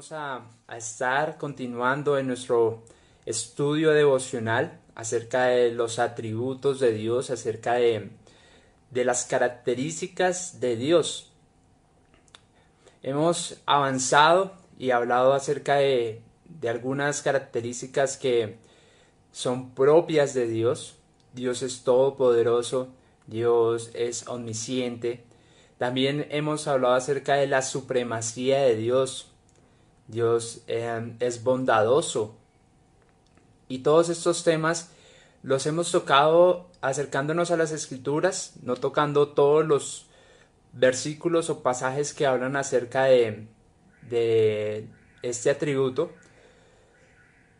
Vamos 0.00 0.12
a, 0.12 0.76
estar 0.78 1.36
continuando 1.36 2.16
en 2.16 2.26
nuestro 2.26 2.84
estudio 3.26 3.90
devocional 3.90 4.80
acerca 4.94 5.44
de 5.48 5.72
los 5.72 5.98
atributos 5.98 6.80
de 6.80 6.94
Dios, 6.94 7.28
acerca 7.28 7.74
de, 7.74 8.08
las 8.92 9.26
características 9.26 10.58
de 10.58 10.76
Dios. 10.76 11.30
Hemos 13.02 13.60
avanzado 13.66 14.54
y 14.78 14.92
hablado 14.92 15.34
acerca 15.34 15.74
de, 15.74 16.22
de 16.48 16.68
algunas 16.70 17.20
características 17.20 18.16
que 18.16 18.56
son 19.32 19.74
propias 19.74 20.32
de 20.32 20.46
Dios. 20.46 20.96
Dios 21.34 21.60
es 21.60 21.84
todopoderoso, 21.84 22.88
Dios 23.26 23.90
es 23.92 24.26
omnisciente. 24.28 25.24
También 25.76 26.26
hemos 26.30 26.68
hablado 26.68 26.94
acerca 26.94 27.34
de 27.34 27.46
la 27.46 27.60
supremacía 27.60 28.60
de 28.60 28.76
Dios, 28.76 29.29
Dios 30.10 30.62
em, 30.66 31.16
es 31.20 31.42
bondadoso. 31.44 32.36
Y 33.68 33.78
todos 33.78 34.08
estos 34.08 34.42
temas 34.44 34.90
los 35.42 35.66
hemos 35.66 35.90
tocado 35.92 36.68
acercándonos 36.80 37.50
a 37.50 37.56
las 37.56 37.72
escrituras, 37.72 38.54
no 38.62 38.76
tocando 38.76 39.28
todos 39.28 39.66
los 39.66 40.06
versículos 40.72 41.50
o 41.50 41.62
pasajes 41.62 42.12
que 42.12 42.26
hablan 42.26 42.56
acerca 42.56 43.04
de, 43.04 43.46
de 44.08 44.86
este 45.22 45.50
atributo, 45.50 46.12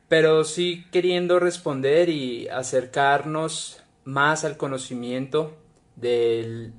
pero 0.09 0.45
sí 0.45 0.87
queriendo 0.91 1.39
responder 1.39 2.09
y 2.09 2.49
acercarnos 2.49 3.83
más 4.05 4.45
al 4.45 4.57
conocimiento 4.57 5.57
del, 5.97 6.73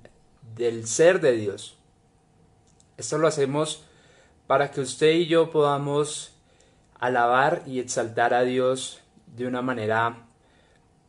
del 0.55 0.87
ser 0.87 1.21
de 1.21 1.33
Dios. 1.33 1.77
Esto 2.97 3.17
lo 3.17 3.27
hacemos 3.27 3.85
para 4.51 4.69
que 4.69 4.81
usted 4.81 5.11
y 5.11 5.27
yo 5.27 5.49
podamos 5.49 6.35
alabar 6.99 7.63
y 7.65 7.79
exaltar 7.79 8.33
a 8.33 8.41
Dios 8.41 8.99
de 9.25 9.47
una 9.47 9.61
manera 9.61 10.25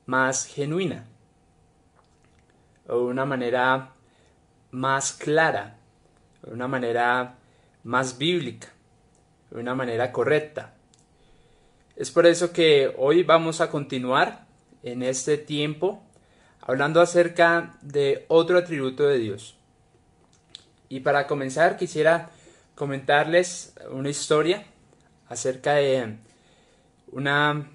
más 0.06 0.46
genuina 0.46 1.06
o 2.86 2.98
de 2.98 3.02
una 3.02 3.24
manera 3.24 3.94
más 4.70 5.12
clara, 5.12 5.76
de 6.44 6.52
una 6.52 6.68
manera 6.68 7.34
más 7.82 8.16
bíblica, 8.16 8.68
de 9.50 9.58
una 9.58 9.74
manera 9.74 10.12
correcta. 10.12 10.74
Es 11.96 12.12
por 12.12 12.26
eso 12.26 12.52
que 12.52 12.94
hoy 12.96 13.24
vamos 13.24 13.60
a 13.60 13.70
continuar 13.70 14.46
en 14.84 15.02
este 15.02 15.36
tiempo 15.36 16.00
hablando 16.60 17.00
acerca 17.00 17.76
de 17.82 18.24
otro 18.28 18.56
atributo 18.56 19.02
de 19.02 19.18
Dios. 19.18 19.56
Y 20.88 21.00
para 21.00 21.26
comenzar 21.26 21.76
quisiera 21.76 22.30
comentarles 22.82 23.74
una 23.92 24.08
historia 24.08 24.64
acerca 25.28 25.74
de 25.74 26.16
una 27.12 27.70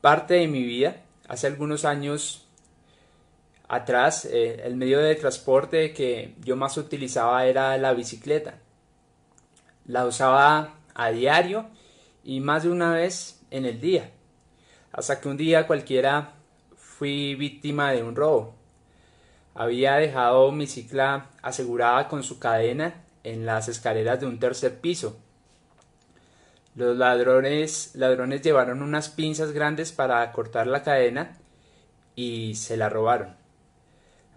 parte 0.00 0.32
de 0.32 0.48
mi 0.48 0.62
vida. 0.62 0.96
Hace 1.28 1.48
algunos 1.48 1.84
años 1.84 2.48
atrás, 3.68 4.24
eh, 4.24 4.62
el 4.64 4.76
medio 4.76 5.00
de 5.00 5.14
transporte 5.16 5.92
que 5.92 6.34
yo 6.42 6.56
más 6.56 6.78
utilizaba 6.78 7.44
era 7.44 7.76
la 7.76 7.92
bicicleta. 7.92 8.54
La 9.84 10.06
usaba 10.06 10.76
a 10.94 11.10
diario 11.10 11.66
y 12.24 12.40
más 12.40 12.62
de 12.62 12.70
una 12.70 12.94
vez 12.94 13.42
en 13.50 13.66
el 13.66 13.82
día. 13.82 14.10
Hasta 14.92 15.20
que 15.20 15.28
un 15.28 15.36
día 15.36 15.66
cualquiera 15.66 16.32
fui 16.74 17.34
víctima 17.34 17.92
de 17.92 18.02
un 18.02 18.16
robo. 18.16 18.54
Había 19.54 19.96
dejado 19.96 20.52
mi 20.52 20.66
cicla 20.66 21.26
asegurada 21.42 22.08
con 22.08 22.22
su 22.22 22.38
cadena 22.38 23.04
en 23.32 23.46
las 23.46 23.68
escaleras 23.68 24.20
de 24.20 24.26
un 24.26 24.38
tercer 24.38 24.80
piso. 24.80 25.18
Los 26.74 26.96
ladrones, 26.96 27.92
ladrones 27.94 28.42
llevaron 28.42 28.82
unas 28.82 29.08
pinzas 29.08 29.52
grandes 29.52 29.92
para 29.92 30.30
cortar 30.32 30.66
la 30.66 30.82
cadena 30.82 31.36
y 32.14 32.54
se 32.54 32.76
la 32.76 32.88
robaron. 32.88 33.36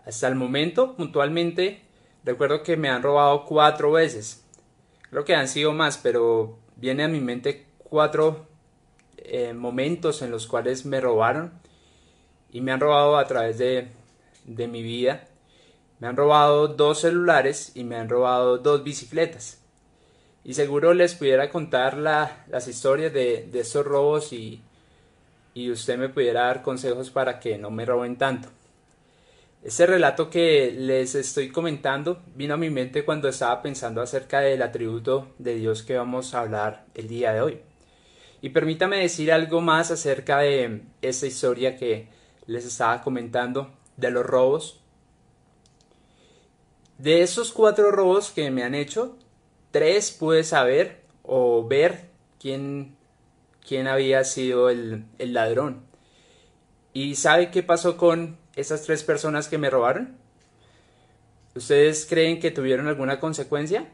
Hasta 0.06 0.28
el 0.28 0.36
momento, 0.36 0.96
puntualmente, 0.96 1.82
recuerdo 2.24 2.64
que 2.64 2.78
me 2.78 2.90
han 2.90 3.04
robado 3.04 3.46
cuatro 3.46 3.92
veces. 3.92 4.44
Creo 5.10 5.24
que 5.24 5.36
han 5.36 5.48
sido 5.48 5.72
más, 5.74 5.98
pero 5.98 6.58
viene 6.76 7.04
a 7.04 7.08
mi 7.08 7.20
mente 7.20 7.68
cuatro 7.78 8.48
eh, 9.18 9.54
momentos 9.54 10.22
en 10.22 10.32
los 10.32 10.48
cuales 10.48 10.86
me 10.86 11.00
robaron 11.00 11.54
y 12.52 12.62
me 12.62 12.72
han 12.72 12.80
robado 12.80 13.18
a 13.18 13.28
través 13.28 13.58
de, 13.60 13.90
de 14.46 14.68
mi 14.68 14.82
vida 14.82 15.28
me 16.02 16.08
han 16.08 16.18
robado 16.18 16.68
dos 16.68 17.02
celulares 17.02 17.74
y 17.76 17.84
me 17.84 17.96
han 17.96 18.10
robado 18.10 18.58
dos 18.58 18.84
bicicletas. 18.84 19.62
Y 20.44 20.56
seguro 20.56 20.96
les 20.96 21.14
pudiera 21.14 21.52
contar 21.52 21.96
las 21.96 22.68
historias 22.68 23.14
de, 23.14 23.48
estos 23.54 23.86
robos 23.86 24.34
y, 24.34 24.64
y 25.54 25.70
usted 25.70 26.00
me 26.00 26.10
pudiera 26.10 26.48
dar 26.48 26.64
consejos 26.64 27.12
para 27.12 27.40
que 27.40 27.60
no 27.60 27.70
me 27.70 27.86
roben 27.86 28.18
tanto. 28.18 28.50
Este 29.62 29.86
relato 29.86 30.32
que 30.32 30.74
les 30.76 31.14
estoy 31.14 31.50
comentando 31.50 32.24
vino 32.36 32.56
a 32.56 32.58
mi 32.58 32.72
mente 32.72 33.06
cuando 33.06 33.30
estaba 33.30 33.62
pensando 33.62 34.02
acerca 34.02 34.40
del 34.40 34.64
atributo 34.64 35.28
de 35.38 35.54
Dios 35.54 35.84
que 35.84 35.98
vamos 35.98 36.34
a 36.34 36.40
hablar 36.40 36.86
el 36.96 37.08
día 37.08 37.32
de 37.32 37.42
hoy. 37.42 37.60
Y 38.42 38.50
permítame 38.50 38.98
decir 38.98 39.32
algo 39.32 39.62
más 39.62 39.92
acerca 39.92 40.40
de 40.40 40.82
esta 41.04 41.28
historia 41.28 41.78
que 41.78 42.08
les 42.48 42.66
estaba 42.66 43.04
comentando 43.04 43.72
de 43.98 44.10
los 44.10 44.26
robos 44.26 44.81
de 47.02 47.24
esos 47.24 47.52
cuatro 47.52 47.92
robos 47.92 48.30
que 48.32 48.52
me 48.52 48.64
han 48.64 48.76
hecho, 48.76 49.18
tres 49.72 50.12
pude 50.12 50.44
saber 50.44 51.02
o 51.24 51.68
ver 51.68 52.10
quién, 52.40 52.96
quién 53.68 53.88
había 53.88 54.24
sido 54.24 54.70
el, 54.70 55.06
el 55.18 55.34
ladrón. 55.34 55.84
¿Y 56.94 57.16
sabe 57.16 57.50
qué 57.50 57.64
pasó 57.64 57.98
con 57.98 58.38
esas 58.56 58.84
tres 58.84 59.04
personas 59.04 59.48
que 59.48 59.58
me 59.58 59.72
robaron? 59.72 60.16
¿Ustedes 61.56 62.06
creen 62.06 62.40
que 62.40 62.52
tuvieron 62.52 62.88
alguna 62.88 63.20
consecuencia? 63.20 63.88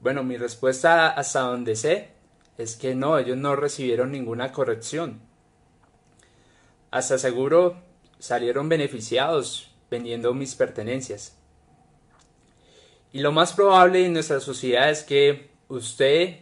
Bueno, 0.00 0.22
mi 0.22 0.36
respuesta 0.36 1.08
hasta 1.08 1.40
donde 1.40 1.76
sé 1.76 2.10
es 2.58 2.76
que 2.76 2.94
no, 2.94 3.16
ellos 3.18 3.38
no 3.38 3.56
recibieron 3.56 4.12
ninguna 4.12 4.52
corrección. 4.52 5.20
Hasta 6.90 7.16
seguro 7.16 7.80
salieron 8.18 8.68
beneficiados 8.68 9.74
vendiendo 9.90 10.34
mis 10.34 10.54
pertenencias. 10.54 11.39
Y 13.12 13.20
lo 13.20 13.32
más 13.32 13.52
probable 13.52 14.06
en 14.06 14.12
nuestra 14.12 14.40
sociedad 14.40 14.90
es 14.90 15.02
que 15.02 15.50
usted 15.68 16.40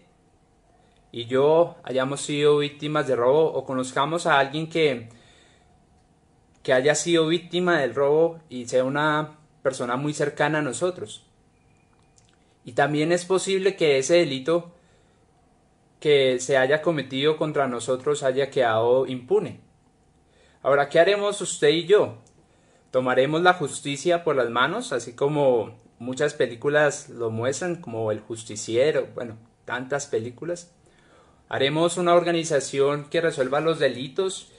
y 1.11 1.25
yo 1.25 1.77
hayamos 1.83 2.21
sido 2.21 2.59
víctimas 2.59 3.07
de 3.07 3.17
robo 3.17 3.53
o 3.53 3.65
conozcamos 3.65 4.27
a 4.27 4.39
alguien 4.39 4.69
que, 4.69 5.09
que 6.63 6.73
haya 6.75 6.95
sido 6.95 7.27
víctima 7.27 7.81
del 7.81 7.95
robo 7.95 8.41
y 8.51 8.67
sea 8.67 8.85
una 8.85 9.39
persona 9.63 9.97
muy 9.97 10.13
cercana 10.13 10.59
a 10.59 10.63
nosotros. 10.63 11.25
Y 12.65 12.73
también 12.73 13.13
es 13.13 13.25
posible 13.25 13.77
que 13.77 13.99
ese 13.99 14.17
delito 14.17 14.73
que 16.01 16.39
se 16.39 16.59
haya 16.59 16.83
cometido 16.83 17.39
contra 17.39 17.67
nosotros 17.67 18.23
haya 18.23 18.51
quedado 18.51 19.07
impune. 19.07 19.61
Ahora, 20.63 20.91
¿qué 20.91 21.01
haremos 21.01 21.41
usted 21.41 21.69
y 21.71 21.87
yo? 21.87 22.19
¿Tomaremos 22.91 23.43
la 23.43 23.55
justicia 23.55 24.23
por 24.23 24.37
las 24.37 24.51
manos, 24.51 24.93
así 24.93 25.15
como 25.15 25.88
muchas 25.99 26.35
películas 26.35 27.09
lo 27.09 27.31
muestran 27.31 27.77
como 27.77 28.11
el 28.13 28.21
justiciero, 28.21 29.09
bueno, 29.15 29.37
tantas 29.65 30.07
películas. 30.07 30.73
Haremos 31.49 31.97
una 31.97 32.15
organización 32.15 33.09
que 33.09 33.21
resuelva 33.21 33.61
los 33.61 33.79
delitos 33.79 34.53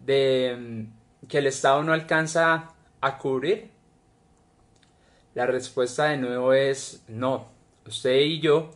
de 0.00 0.56
mm, 0.58 1.26
que 1.28 1.38
el 1.38 1.46
Estado 1.46 1.82
no 1.82 1.92
alcanza 1.92 2.74
a 3.00 3.18
cubrir. 3.18 3.70
La 5.34 5.46
respuesta 5.46 6.06
de 6.06 6.18
nuevo 6.18 6.52
es 6.52 7.04
no. 7.08 7.48
Usted 7.86 8.20
y 8.20 8.40
yo, 8.40 8.70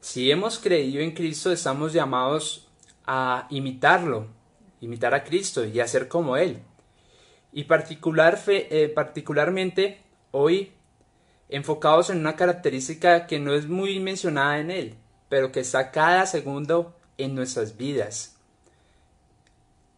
si 0.00 0.30
hemos 0.30 0.58
creído 0.58 1.02
en 1.02 1.12
Cristo, 1.12 1.52
estamos 1.52 1.92
llamados 1.92 2.68
a 3.06 3.46
imitarlo, 3.50 4.26
imitar 4.80 5.14
a 5.14 5.24
Cristo 5.24 5.64
y 5.64 5.80
a 5.80 5.86
ser 5.86 6.08
como 6.08 6.36
Él. 6.36 6.60
Y 7.52 7.64
particular 7.64 8.40
eh, 8.46 8.92
particularmente 8.94 10.00
hoy 10.30 10.72
enfocados 11.48 12.10
en 12.10 12.18
una 12.18 12.36
característica 12.36 13.26
que 13.26 13.38
no 13.38 13.54
es 13.54 13.68
muy 13.68 14.00
mencionada 14.00 14.58
en 14.58 14.70
él, 14.70 14.94
pero 15.28 15.52
que 15.52 15.60
está 15.60 15.90
cada 15.90 16.26
segundo 16.26 16.96
en 17.18 17.34
nuestras 17.34 17.76
vidas. 17.76 18.36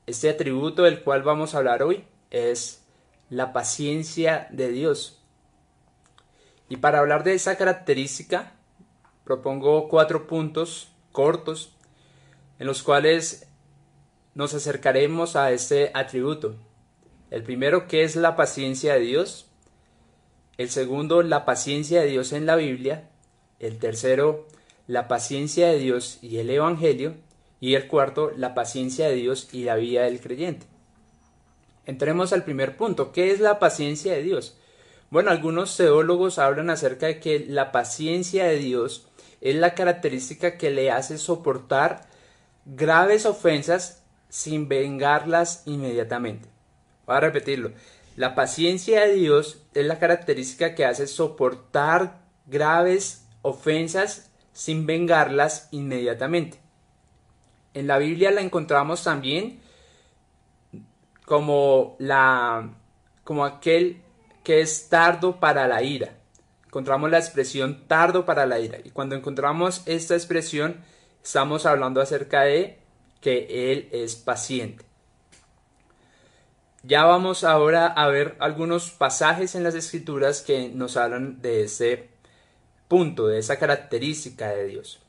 Este 0.06 0.30
atributo 0.30 0.84
del 0.84 1.02
cual 1.02 1.22
vamos 1.22 1.54
a 1.54 1.58
hablar 1.58 1.82
hoy 1.82 2.04
es 2.30 2.84
la 3.30 3.52
paciencia 3.52 4.48
de 4.50 4.68
Dios. 4.68 5.22
Y 6.68 6.76
para 6.78 6.98
hablar 6.98 7.24
de 7.24 7.34
esa 7.34 7.56
característica, 7.56 8.52
propongo 9.24 9.88
cuatro 9.88 10.26
puntos 10.26 10.92
cortos 11.12 11.74
en 12.58 12.66
los 12.66 12.82
cuales 12.82 13.48
nos 14.34 14.54
acercaremos 14.54 15.36
a 15.36 15.50
este 15.52 15.90
atributo. 15.94 16.56
El 17.30 17.42
primero, 17.42 17.86
que 17.86 18.04
es 18.04 18.16
la 18.16 18.36
paciencia 18.36 18.94
de 18.94 19.00
Dios? 19.00 19.47
El 20.58 20.70
segundo, 20.70 21.22
la 21.22 21.44
paciencia 21.44 22.00
de 22.00 22.08
Dios 22.08 22.32
en 22.32 22.44
la 22.44 22.56
Biblia. 22.56 23.08
El 23.60 23.78
tercero, 23.78 24.48
la 24.88 25.06
paciencia 25.06 25.68
de 25.68 25.78
Dios 25.78 26.18
y 26.20 26.38
el 26.38 26.50
Evangelio. 26.50 27.14
Y 27.60 27.74
el 27.74 27.86
cuarto, 27.86 28.32
la 28.36 28.54
paciencia 28.54 29.08
de 29.08 29.14
Dios 29.14 29.48
y 29.52 29.62
la 29.62 29.76
vida 29.76 30.02
del 30.02 30.20
creyente. 30.20 30.66
Entremos 31.86 32.32
al 32.32 32.42
primer 32.42 32.76
punto. 32.76 33.12
¿Qué 33.12 33.30
es 33.30 33.38
la 33.38 33.60
paciencia 33.60 34.12
de 34.12 34.22
Dios? 34.22 34.56
Bueno, 35.10 35.30
algunos 35.30 35.76
teólogos 35.76 36.40
hablan 36.40 36.70
acerca 36.70 37.06
de 37.06 37.20
que 37.20 37.46
la 37.48 37.70
paciencia 37.70 38.44
de 38.44 38.58
Dios 38.58 39.08
es 39.40 39.54
la 39.54 39.74
característica 39.74 40.58
que 40.58 40.70
le 40.70 40.90
hace 40.90 41.18
soportar 41.18 42.08
graves 42.64 43.26
ofensas 43.26 44.02
sin 44.28 44.68
vengarlas 44.68 45.62
inmediatamente. 45.66 46.48
Voy 47.06 47.16
a 47.16 47.20
repetirlo. 47.20 47.70
La 48.18 48.34
paciencia 48.34 49.02
de 49.02 49.14
Dios 49.14 49.62
es 49.74 49.86
la 49.86 50.00
característica 50.00 50.74
que 50.74 50.84
hace 50.84 51.06
soportar 51.06 52.18
graves 52.46 53.24
ofensas 53.42 54.32
sin 54.52 54.86
vengarlas 54.86 55.68
inmediatamente. 55.70 56.58
En 57.74 57.86
la 57.86 57.96
Biblia 57.98 58.32
la 58.32 58.40
encontramos 58.40 59.04
también 59.04 59.60
como 61.26 61.94
la 62.00 62.70
como 63.22 63.44
aquel 63.44 64.02
que 64.42 64.62
es 64.62 64.88
tardo 64.88 65.38
para 65.38 65.68
la 65.68 65.84
ira. 65.84 66.18
Encontramos 66.66 67.12
la 67.12 67.18
expresión 67.18 67.86
tardo 67.86 68.26
para 68.26 68.46
la 68.46 68.58
ira. 68.58 68.78
Y 68.82 68.90
cuando 68.90 69.14
encontramos 69.14 69.82
esta 69.86 70.14
expresión, 70.14 70.82
estamos 71.22 71.66
hablando 71.66 72.00
acerca 72.00 72.40
de 72.40 72.80
que 73.20 73.70
Él 73.70 73.88
es 73.92 74.16
paciente. 74.16 74.87
Ya 76.84 77.04
vamos 77.04 77.42
ahora 77.42 77.86
a 77.88 78.06
ver 78.08 78.36
algunos 78.38 78.90
pasajes 78.90 79.54
en 79.54 79.64
las 79.64 79.74
escrituras 79.74 80.42
que 80.42 80.68
nos 80.68 80.96
hablan 80.96 81.42
de 81.42 81.64
ese 81.64 82.08
punto, 82.86 83.26
de 83.26 83.38
esa 83.38 83.58
característica 83.58 84.50
de 84.50 84.66
Dios. 84.66 85.00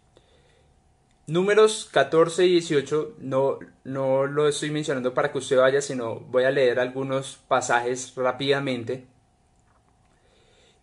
Números 1.27 1.87
14 1.91 2.47
y 2.47 2.53
18 2.53 3.17
no, 3.19 3.59
no 3.83 4.25
lo 4.25 4.47
estoy 4.47 4.71
mencionando 4.71 5.13
para 5.13 5.31
que 5.31 5.37
usted 5.37 5.59
vaya, 5.59 5.79
sino 5.79 6.21
voy 6.21 6.43
a 6.45 6.51
leer 6.51 6.79
algunos 6.79 7.37
pasajes 7.47 8.15
rápidamente. 8.15 9.05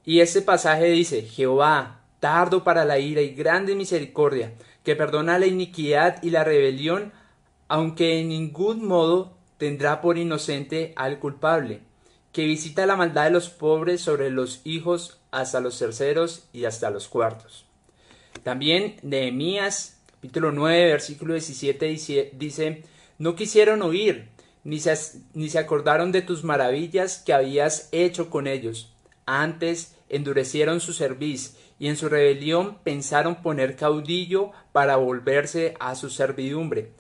Y 0.04 0.20
ese 0.20 0.42
pasaje 0.42 0.84
dice, 0.84 1.22
Jehová, 1.22 2.02
tardo 2.20 2.62
para 2.62 2.84
la 2.84 3.00
ira 3.00 3.22
y 3.22 3.34
grande 3.34 3.74
misericordia, 3.74 4.52
que 4.84 4.94
perdona 4.94 5.40
la 5.40 5.46
iniquidad 5.46 6.22
y 6.22 6.30
la 6.30 6.44
rebelión, 6.44 7.12
aunque 7.66 8.20
en 8.20 8.28
ningún 8.28 8.86
modo 8.86 9.35
tendrá 9.58 10.00
por 10.00 10.18
inocente 10.18 10.92
al 10.96 11.18
culpable, 11.18 11.80
que 12.32 12.44
visita 12.44 12.86
la 12.86 12.96
maldad 12.96 13.24
de 13.24 13.30
los 13.30 13.48
pobres 13.48 14.00
sobre 14.00 14.30
los 14.30 14.60
hijos 14.64 15.20
hasta 15.30 15.60
los 15.60 15.78
terceros 15.78 16.48
y 16.52 16.64
hasta 16.64 16.90
los 16.90 17.08
cuartos. 17.08 17.66
También 18.42 18.96
Nehemías 19.02 19.96
capítulo 20.26 20.50
9 20.50 20.86
versículo 20.86 21.34
17 21.34 21.86
dice, 22.32 22.82
no 23.18 23.36
quisieron 23.36 23.82
oír, 23.82 24.28
ni 24.64 24.80
se, 24.80 24.94
ni 25.34 25.48
se 25.48 25.58
acordaron 25.58 26.10
de 26.10 26.22
tus 26.22 26.42
maravillas 26.42 27.18
que 27.18 27.32
habías 27.32 27.88
hecho 27.92 28.28
con 28.28 28.46
ellos. 28.46 28.92
Antes 29.24 29.94
endurecieron 30.08 30.80
su 30.80 30.92
cerviz 30.92 31.56
y 31.78 31.88
en 31.88 31.96
su 31.96 32.08
rebelión 32.08 32.78
pensaron 32.82 33.42
poner 33.42 33.76
caudillo 33.76 34.50
para 34.72 34.96
volverse 34.96 35.74
a 35.78 35.94
su 35.94 36.10
servidumbre. 36.10 36.92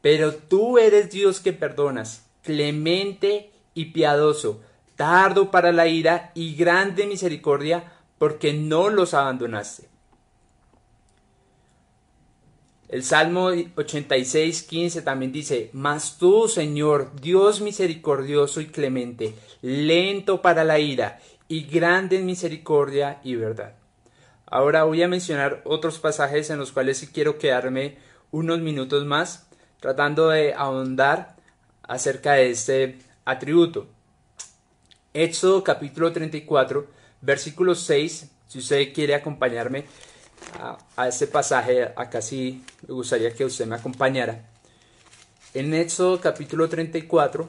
Pero 0.00 0.34
tú 0.34 0.78
eres 0.78 1.10
Dios 1.10 1.40
que 1.40 1.52
perdonas, 1.52 2.26
clemente 2.42 3.50
y 3.74 3.86
piadoso, 3.86 4.60
tardo 4.94 5.50
para 5.50 5.72
la 5.72 5.86
ira 5.86 6.32
y 6.34 6.54
grande 6.54 7.06
misericordia, 7.06 7.92
porque 8.18 8.52
no 8.52 8.88
los 8.88 9.14
abandonaste. 9.14 9.88
El 12.88 13.02
Salmo 13.02 13.50
86, 13.76 14.62
15 14.62 15.02
también 15.02 15.32
dice, 15.32 15.70
Mas 15.72 16.18
tú, 16.18 16.46
Señor, 16.46 17.10
Dios 17.20 17.60
misericordioso 17.60 18.60
y 18.60 18.66
clemente, 18.66 19.34
lento 19.60 20.40
para 20.40 20.62
la 20.62 20.78
ira 20.78 21.18
y 21.48 21.64
grande 21.64 22.16
en 22.16 22.26
misericordia 22.26 23.20
y 23.24 23.34
verdad. 23.34 23.74
Ahora 24.46 24.84
voy 24.84 25.02
a 25.02 25.08
mencionar 25.08 25.62
otros 25.64 25.98
pasajes 25.98 26.48
en 26.50 26.58
los 26.58 26.70
cuales 26.70 26.98
sí 26.98 27.08
quiero 27.08 27.38
quedarme 27.38 27.98
unos 28.30 28.60
minutos 28.60 29.04
más 29.04 29.45
tratando 29.80 30.28
de 30.28 30.54
ahondar 30.54 31.36
acerca 31.82 32.34
de 32.34 32.50
este 32.50 32.98
atributo. 33.24 33.88
Éxodo 35.14 35.64
capítulo 35.64 36.12
34, 36.12 36.86
versículo 37.20 37.74
6, 37.74 38.30
si 38.46 38.58
usted 38.58 38.92
quiere 38.92 39.14
acompañarme 39.14 39.86
a, 40.60 40.78
a 40.96 41.08
este 41.08 41.26
pasaje, 41.26 41.92
acá 41.96 42.20
sí 42.20 42.64
me 42.86 42.94
gustaría 42.94 43.34
que 43.34 43.44
usted 43.44 43.66
me 43.66 43.76
acompañara. 43.76 44.44
En 45.54 45.72
Éxodo 45.72 46.20
capítulo 46.20 46.68
34, 46.68 47.48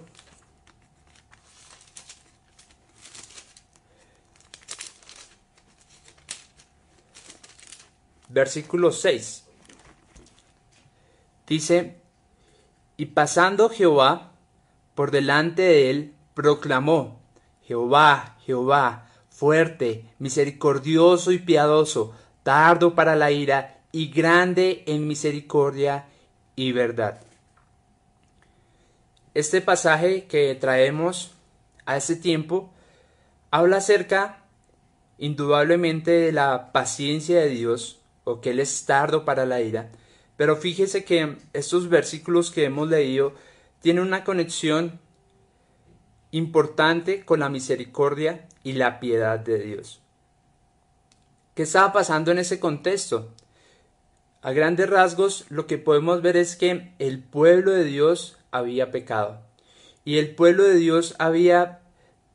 versículo 8.29 8.91
6. 8.91 9.43
Dice, 11.47 12.01
y 12.97 13.05
pasando 13.07 13.69
Jehová 13.69 14.31
por 14.95 15.11
delante 15.11 15.61
de 15.61 15.89
él, 15.91 16.13
proclamó, 16.33 17.19
Jehová, 17.63 18.37
Jehová, 18.45 19.07
fuerte, 19.29 20.05
misericordioso 20.17 21.31
y 21.31 21.37
piadoso, 21.37 22.15
tardo 22.41 22.95
para 22.95 23.15
la 23.15 23.29
ira 23.31 23.81
y 23.91 24.07
grande 24.09 24.83
en 24.87 25.07
misericordia 25.07 26.05
y 26.55 26.71
verdad. 26.71 27.21
Este 29.35 29.61
pasaje 29.61 30.25
que 30.25 30.55
traemos 30.55 31.31
a 31.85 31.97
este 31.97 32.15
tiempo 32.15 32.71
habla 33.51 33.77
acerca 33.77 34.39
indudablemente 35.19 36.11
de 36.11 36.31
la 36.31 36.71
paciencia 36.71 37.39
de 37.39 37.49
Dios 37.49 37.99
o 38.23 38.41
que 38.41 38.49
Él 38.49 38.59
es 38.59 38.85
tardo 38.85 39.25
para 39.25 39.45
la 39.45 39.61
ira, 39.61 39.89
pero 40.37 40.55
fíjese 40.55 41.03
que 41.03 41.37
estos 41.53 41.89
versículos 41.89 42.51
que 42.51 42.65
hemos 42.65 42.87
leído 42.89 43.33
tienen 43.81 44.03
una 44.03 44.23
conexión 44.23 44.99
importante 46.31 47.25
con 47.25 47.39
la 47.39 47.49
misericordia 47.49 48.47
y 48.63 48.73
la 48.73 48.99
piedad 48.99 49.39
de 49.39 49.59
Dios. 49.59 50.01
¿Qué 51.55 51.63
estaba 51.63 51.91
pasando 51.91 52.31
en 52.31 52.37
ese 52.37 52.59
contexto? 52.59 53.33
A 54.41 54.51
grandes 54.51 54.89
rasgos 54.89 55.45
lo 55.49 55.65
que 55.65 55.77
podemos 55.79 56.21
ver 56.21 56.37
es 56.37 56.55
que 56.55 56.93
el 56.99 57.23
pueblo 57.23 57.71
de 57.71 57.83
Dios 57.83 58.37
había 58.51 58.91
pecado 58.91 59.41
y 60.05 60.19
el 60.19 60.35
pueblo 60.35 60.63
de 60.63 60.75
Dios 60.75 61.15
había 61.17 61.81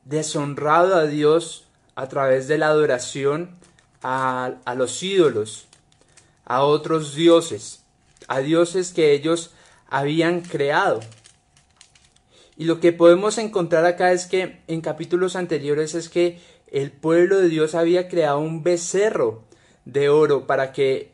deshonrado 0.03 0.95
a 0.95 1.05
Dios 1.05 1.65
a 1.95 2.09
través 2.09 2.47
de 2.47 2.57
la 2.57 2.67
adoración 2.67 3.51
a, 4.01 4.55
a 4.65 4.75
los 4.75 5.01
ídolos 5.01 5.67
a 6.45 6.63
otros 6.63 7.15
dioses, 7.15 7.82
a 8.27 8.39
dioses 8.39 8.91
que 8.91 9.13
ellos 9.13 9.53
habían 9.87 10.41
creado. 10.41 11.01
Y 12.55 12.65
lo 12.65 12.79
que 12.79 12.93
podemos 12.93 13.37
encontrar 13.37 13.85
acá 13.85 14.11
es 14.11 14.25
que 14.25 14.61
en 14.67 14.81
capítulos 14.81 15.35
anteriores 15.35 15.95
es 15.95 16.09
que 16.09 16.39
el 16.67 16.91
pueblo 16.91 17.39
de 17.39 17.49
Dios 17.49 17.75
había 17.75 18.07
creado 18.07 18.39
un 18.39 18.63
becerro 18.63 19.43
de 19.85 20.09
oro 20.09 20.47
para 20.47 20.71
que 20.71 21.13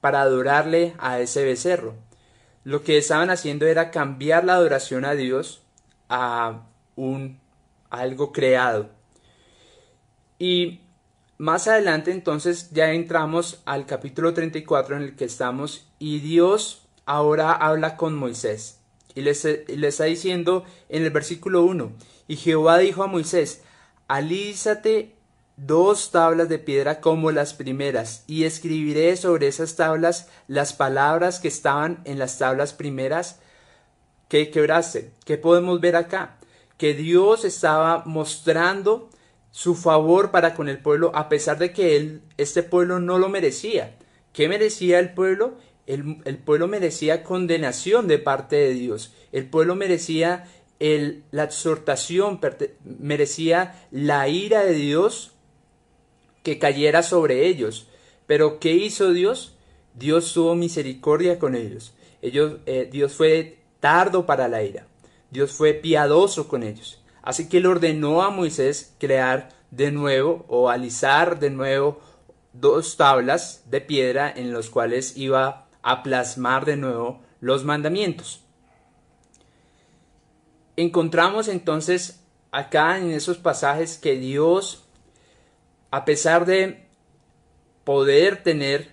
para 0.00 0.22
adorarle 0.22 0.94
a 0.98 1.20
ese 1.20 1.44
becerro. 1.44 1.94
Lo 2.64 2.82
que 2.82 2.98
estaban 2.98 3.30
haciendo 3.30 3.66
era 3.66 3.90
cambiar 3.90 4.44
la 4.44 4.54
adoración 4.54 5.04
a 5.04 5.14
Dios 5.14 5.62
a 6.08 6.66
un 6.96 7.40
algo 7.90 8.32
creado. 8.32 8.90
Y 10.38 10.80
más 11.38 11.68
adelante 11.68 12.10
entonces 12.10 12.70
ya 12.72 12.92
entramos 12.92 13.62
al 13.64 13.86
capítulo 13.86 14.34
34 14.34 14.96
en 14.96 15.02
el 15.02 15.16
que 15.16 15.24
estamos 15.24 15.88
y 15.98 16.18
Dios 16.18 16.82
ahora 17.06 17.52
habla 17.52 17.96
con 17.96 18.16
Moisés 18.16 18.80
y 19.14 19.22
le, 19.22 19.30
está 19.30 20.04
diciendo 20.04 20.64
en 20.88 21.04
el 21.04 21.10
versículo 21.10 21.62
1 21.62 21.92
y 22.26 22.36
Jehová 22.36 22.78
dijo 22.78 23.04
a 23.04 23.06
Moisés 23.06 23.62
alízate 24.08 25.14
dos 25.56 26.10
tablas 26.10 26.48
de 26.48 26.58
piedra 26.58 27.00
como 27.00 27.30
las 27.30 27.54
primeras 27.54 28.24
y 28.26 28.44
escribiré 28.44 29.16
sobre 29.16 29.46
esas 29.46 29.76
tablas 29.76 30.28
las 30.48 30.72
palabras 30.72 31.40
que 31.40 31.48
estaban 31.48 32.00
en 32.04 32.18
las 32.18 32.38
tablas 32.38 32.72
primeras 32.72 33.40
que 34.28 34.50
quebraste. 34.50 35.12
¿Qué 35.24 35.36
podemos 35.36 35.80
ver 35.80 35.96
acá? 35.96 36.38
Que 36.76 36.94
Dios 36.94 37.44
estaba 37.44 38.04
mostrando 38.06 39.10
su 39.58 39.74
favor 39.74 40.30
para 40.30 40.54
con 40.54 40.68
el 40.68 40.78
pueblo 40.78 41.10
a 41.16 41.28
pesar 41.28 41.58
de 41.58 41.72
que 41.72 41.96
él, 41.96 42.22
este 42.36 42.62
pueblo 42.62 43.00
no 43.00 43.18
lo 43.18 43.28
merecía. 43.28 43.96
¿Qué 44.32 44.48
merecía 44.48 45.00
el 45.00 45.14
pueblo? 45.14 45.54
El, 45.84 46.38
pueblo 46.44 46.68
merecía 46.68 47.24
condenación 47.24 48.06
de 48.06 48.20
parte 48.20 48.54
de 48.54 48.72
Dios. 48.72 49.14
El 49.32 49.46
pueblo 49.50 49.74
merecía 49.74 50.46
el, 50.78 51.24
la 51.32 51.42
exhortación, 51.42 52.38
merecía 52.84 53.84
la 53.90 54.28
ira 54.28 54.62
de 54.62 54.74
Dios 54.74 55.32
que 56.44 56.60
cayera 56.60 57.02
sobre 57.02 57.48
ellos. 57.48 57.88
Pero 58.28 58.60
¿qué 58.60 58.74
hizo 58.74 59.12
Dios? 59.12 59.56
Dios 59.92 60.32
tuvo 60.34 60.54
misericordia 60.54 61.40
con 61.40 61.56
ellos. 61.56 61.94
ellos 62.22 62.58
eh, 62.66 62.88
Dios 62.92 63.12
fue 63.12 63.58
tardo 63.80 64.24
para 64.24 64.46
la 64.46 64.62
ira. 64.62 64.86
Dios 65.32 65.50
fue 65.50 65.74
piadoso 65.74 66.46
con 66.46 66.62
ellos. 66.62 67.00
Así 67.28 67.46
que 67.46 67.58
él 67.58 67.66
ordenó 67.66 68.22
a 68.22 68.30
Moisés 68.30 68.94
crear 68.98 69.50
de 69.70 69.92
nuevo 69.92 70.46
o 70.48 70.70
alisar 70.70 71.38
de 71.38 71.50
nuevo 71.50 72.00
dos 72.54 72.96
tablas 72.96 73.64
de 73.66 73.82
piedra 73.82 74.32
en 74.34 74.50
los 74.50 74.70
cuales 74.70 75.14
iba 75.14 75.66
a 75.82 76.02
plasmar 76.02 76.64
de 76.64 76.78
nuevo 76.78 77.20
los 77.42 77.64
mandamientos. 77.64 78.40
Encontramos 80.76 81.48
entonces 81.48 82.24
acá 82.50 82.96
en 82.96 83.10
esos 83.10 83.36
pasajes 83.36 83.98
que 83.98 84.14
Dios, 84.14 84.86
a 85.90 86.06
pesar 86.06 86.46
de 86.46 86.88
poder 87.84 88.42
tener 88.42 88.90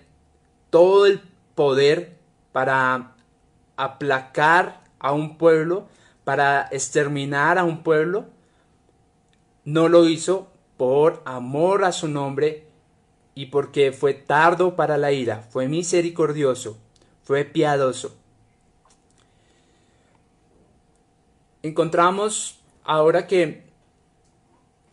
todo 0.68 1.06
el 1.06 1.22
poder 1.54 2.18
para 2.52 3.16
aplacar 3.78 4.84
a 4.98 5.12
un 5.12 5.38
pueblo, 5.38 5.88
para 6.26 6.68
exterminar 6.72 7.56
a 7.56 7.62
un 7.62 7.84
pueblo, 7.84 8.26
no 9.64 9.88
lo 9.88 10.08
hizo 10.08 10.48
por 10.76 11.22
amor 11.24 11.84
a 11.84 11.92
su 11.92 12.08
nombre 12.08 12.66
y 13.36 13.46
porque 13.46 13.92
fue 13.92 14.12
tardo 14.12 14.74
para 14.74 14.98
la 14.98 15.12
ira, 15.12 15.46
fue 15.50 15.68
misericordioso, 15.68 16.78
fue 17.22 17.44
piadoso. 17.44 18.16
Encontramos 21.62 22.58
ahora 22.82 23.28
que 23.28 23.62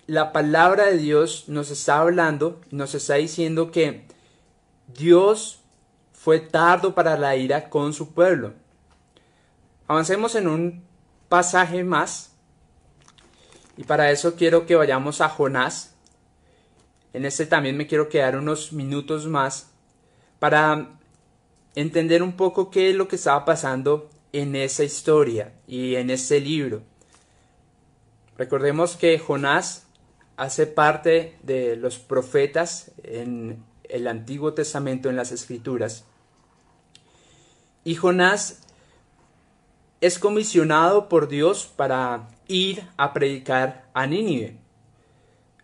la 0.05 0.33
palabra 0.33 0.85
de 0.85 0.99
Dios 0.99 1.45
nos 1.47 1.71
está 1.71 1.99
hablando, 1.99 2.61
nos 2.69 2.93
está 2.93 3.15
diciendo 3.15 3.71
que 3.71 4.05
Dios 4.87 5.61
fue 6.11 6.39
tardo 6.39 6.93
para 6.93 7.17
la 7.17 7.35
ira 7.35 7.71
con 7.71 7.91
su 7.91 8.13
pueblo. 8.13 8.53
Avancemos 9.87 10.35
en 10.35 10.47
un 10.47 10.92
pasaje 11.33 11.83
más 11.83 12.29
y 13.75 13.85
para 13.85 14.11
eso 14.11 14.35
quiero 14.35 14.67
que 14.67 14.75
vayamos 14.75 15.19
a 15.19 15.29
Jonás. 15.29 15.95
En 17.11 17.25
este 17.25 17.47
también 17.47 17.75
me 17.75 17.87
quiero 17.87 18.07
quedar 18.07 18.37
unos 18.37 18.71
minutos 18.71 19.25
más 19.25 19.71
para 20.37 20.99
entender 21.73 22.21
un 22.21 22.33
poco 22.33 22.69
qué 22.69 22.91
es 22.91 22.95
lo 22.95 23.07
que 23.07 23.15
estaba 23.15 23.45
pasando 23.45 24.11
en 24.31 24.55
esa 24.55 24.83
historia 24.83 25.53
y 25.65 25.95
en 25.95 26.11
ese 26.11 26.39
libro. 26.39 26.83
Recordemos 28.37 28.95
que 28.95 29.17
Jonás 29.17 29.87
hace 30.37 30.67
parte 30.67 31.35
de 31.41 31.75
los 31.77 31.97
profetas 31.97 32.91
en 33.01 33.63
el 33.89 34.07
Antiguo 34.07 34.53
Testamento, 34.53 35.09
en 35.09 35.15
las 35.15 35.31
Escrituras. 35.31 36.05
Y 37.83 37.95
Jonás 37.95 38.62
es 40.03 40.19
comisionado 40.19 41.07
por 41.07 41.29
Dios 41.29 41.71
para 41.77 42.27
ir 42.49 42.85
a 42.97 43.13
predicar 43.13 43.85
a 43.93 44.05
Nínive. 44.05 44.57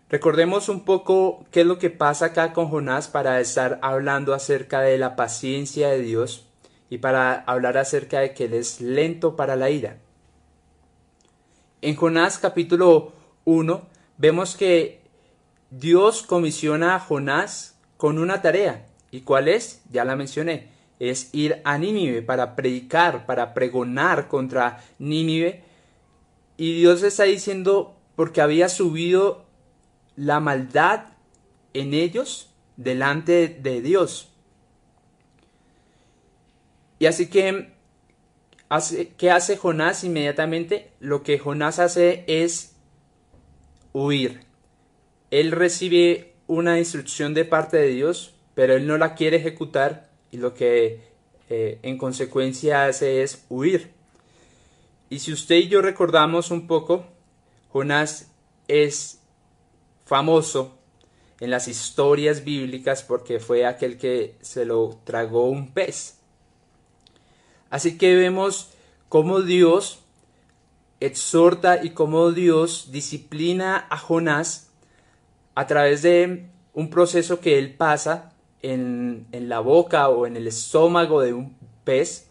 Recordemos 0.08 0.70
un 0.70 0.86
poco 0.86 1.44
qué 1.50 1.60
es 1.60 1.66
lo 1.66 1.78
que 1.78 1.90
pasa 1.90 2.24
acá 2.26 2.54
con 2.54 2.70
Jonás 2.70 3.08
para 3.08 3.38
estar 3.40 3.78
hablando 3.82 4.32
acerca 4.32 4.80
de 4.80 4.96
la 4.96 5.14
paciencia 5.14 5.90
de 5.90 6.00
Dios 6.00 6.46
y 6.88 6.96
para 6.96 7.34
hablar 7.34 7.76
acerca 7.76 8.20
de 8.20 8.32
que 8.32 8.46
Él 8.46 8.54
es 8.54 8.80
lento 8.80 9.36
para 9.36 9.56
la 9.56 9.68
ira. 9.68 9.98
En 11.82 11.94
Jonás 11.94 12.38
capítulo 12.38 13.12
1 13.44 13.82
vemos 14.16 14.56
que 14.56 15.02
Dios 15.68 16.22
comisiona 16.22 16.94
a 16.94 17.00
Jonás 17.00 17.76
con 17.98 18.18
una 18.18 18.40
tarea. 18.40 18.86
¿Y 19.10 19.20
cuál 19.20 19.48
es? 19.48 19.82
Ya 19.90 20.06
la 20.06 20.16
mencioné. 20.16 20.69
Es 21.00 21.30
ir 21.32 21.60
a 21.64 21.76
Nínive 21.76 22.22
para 22.22 22.54
predicar, 22.54 23.26
para 23.26 23.52
pregonar 23.54 24.28
contra 24.28 24.84
Nínive 25.00 25.64
y 26.60 26.74
Dios 26.74 27.02
está 27.02 27.24
diciendo 27.24 27.96
porque 28.16 28.42
había 28.42 28.68
subido 28.68 29.46
la 30.14 30.40
maldad 30.40 31.06
en 31.72 31.94
ellos 31.94 32.50
delante 32.76 33.48
de 33.48 33.80
Dios. 33.80 34.28
Y 36.98 37.06
así 37.06 37.30
que, 37.30 37.72
¿qué 39.16 39.30
hace 39.30 39.56
Jonás 39.56 40.04
inmediatamente? 40.04 40.90
Lo 41.00 41.22
que 41.22 41.38
Jonás 41.38 41.78
hace 41.78 42.24
es 42.26 42.76
huir. 43.94 44.40
Él 45.30 45.50
recibe 45.50 46.34
una 46.46 46.78
instrucción 46.78 47.32
de 47.32 47.46
parte 47.46 47.78
de 47.78 47.88
Dios, 47.88 48.34
pero 48.52 48.74
él 48.74 48.86
no 48.86 48.98
la 48.98 49.14
quiere 49.14 49.38
ejecutar 49.38 50.09
y 50.30 50.36
lo 50.36 50.54
que 50.54 51.00
eh, 51.48 51.78
en 51.82 51.98
consecuencia 51.98 52.86
hace 52.86 53.22
es 53.22 53.44
huir. 53.48 53.90
Y 55.08 55.18
si 55.18 55.32
usted 55.32 55.56
y 55.56 55.68
yo 55.68 55.82
recordamos 55.82 56.50
un 56.50 56.66
poco, 56.66 57.04
Jonás 57.72 58.30
es 58.68 59.20
famoso 60.04 60.78
en 61.40 61.50
las 61.50 61.66
historias 61.68 62.44
bíblicas 62.44 63.02
porque 63.02 63.40
fue 63.40 63.66
aquel 63.66 63.98
que 63.98 64.36
se 64.40 64.64
lo 64.64 65.00
tragó 65.04 65.48
un 65.48 65.72
pez. 65.72 66.18
Así 67.70 67.98
que 67.98 68.14
vemos 68.14 68.70
cómo 69.08 69.42
Dios 69.42 70.00
exhorta 71.00 71.82
y 71.82 71.90
cómo 71.90 72.30
Dios 72.30 72.92
disciplina 72.92 73.86
a 73.90 73.96
Jonás 73.96 74.70
a 75.54 75.66
través 75.66 76.02
de 76.02 76.46
un 76.74 76.90
proceso 76.90 77.40
que 77.40 77.58
él 77.58 77.74
pasa 77.74 78.29
en, 78.62 79.26
en 79.32 79.48
la 79.48 79.60
boca 79.60 80.08
o 80.08 80.26
en 80.26 80.36
el 80.36 80.46
estómago 80.46 81.20
de 81.20 81.32
un 81.32 81.56
pez. 81.84 82.28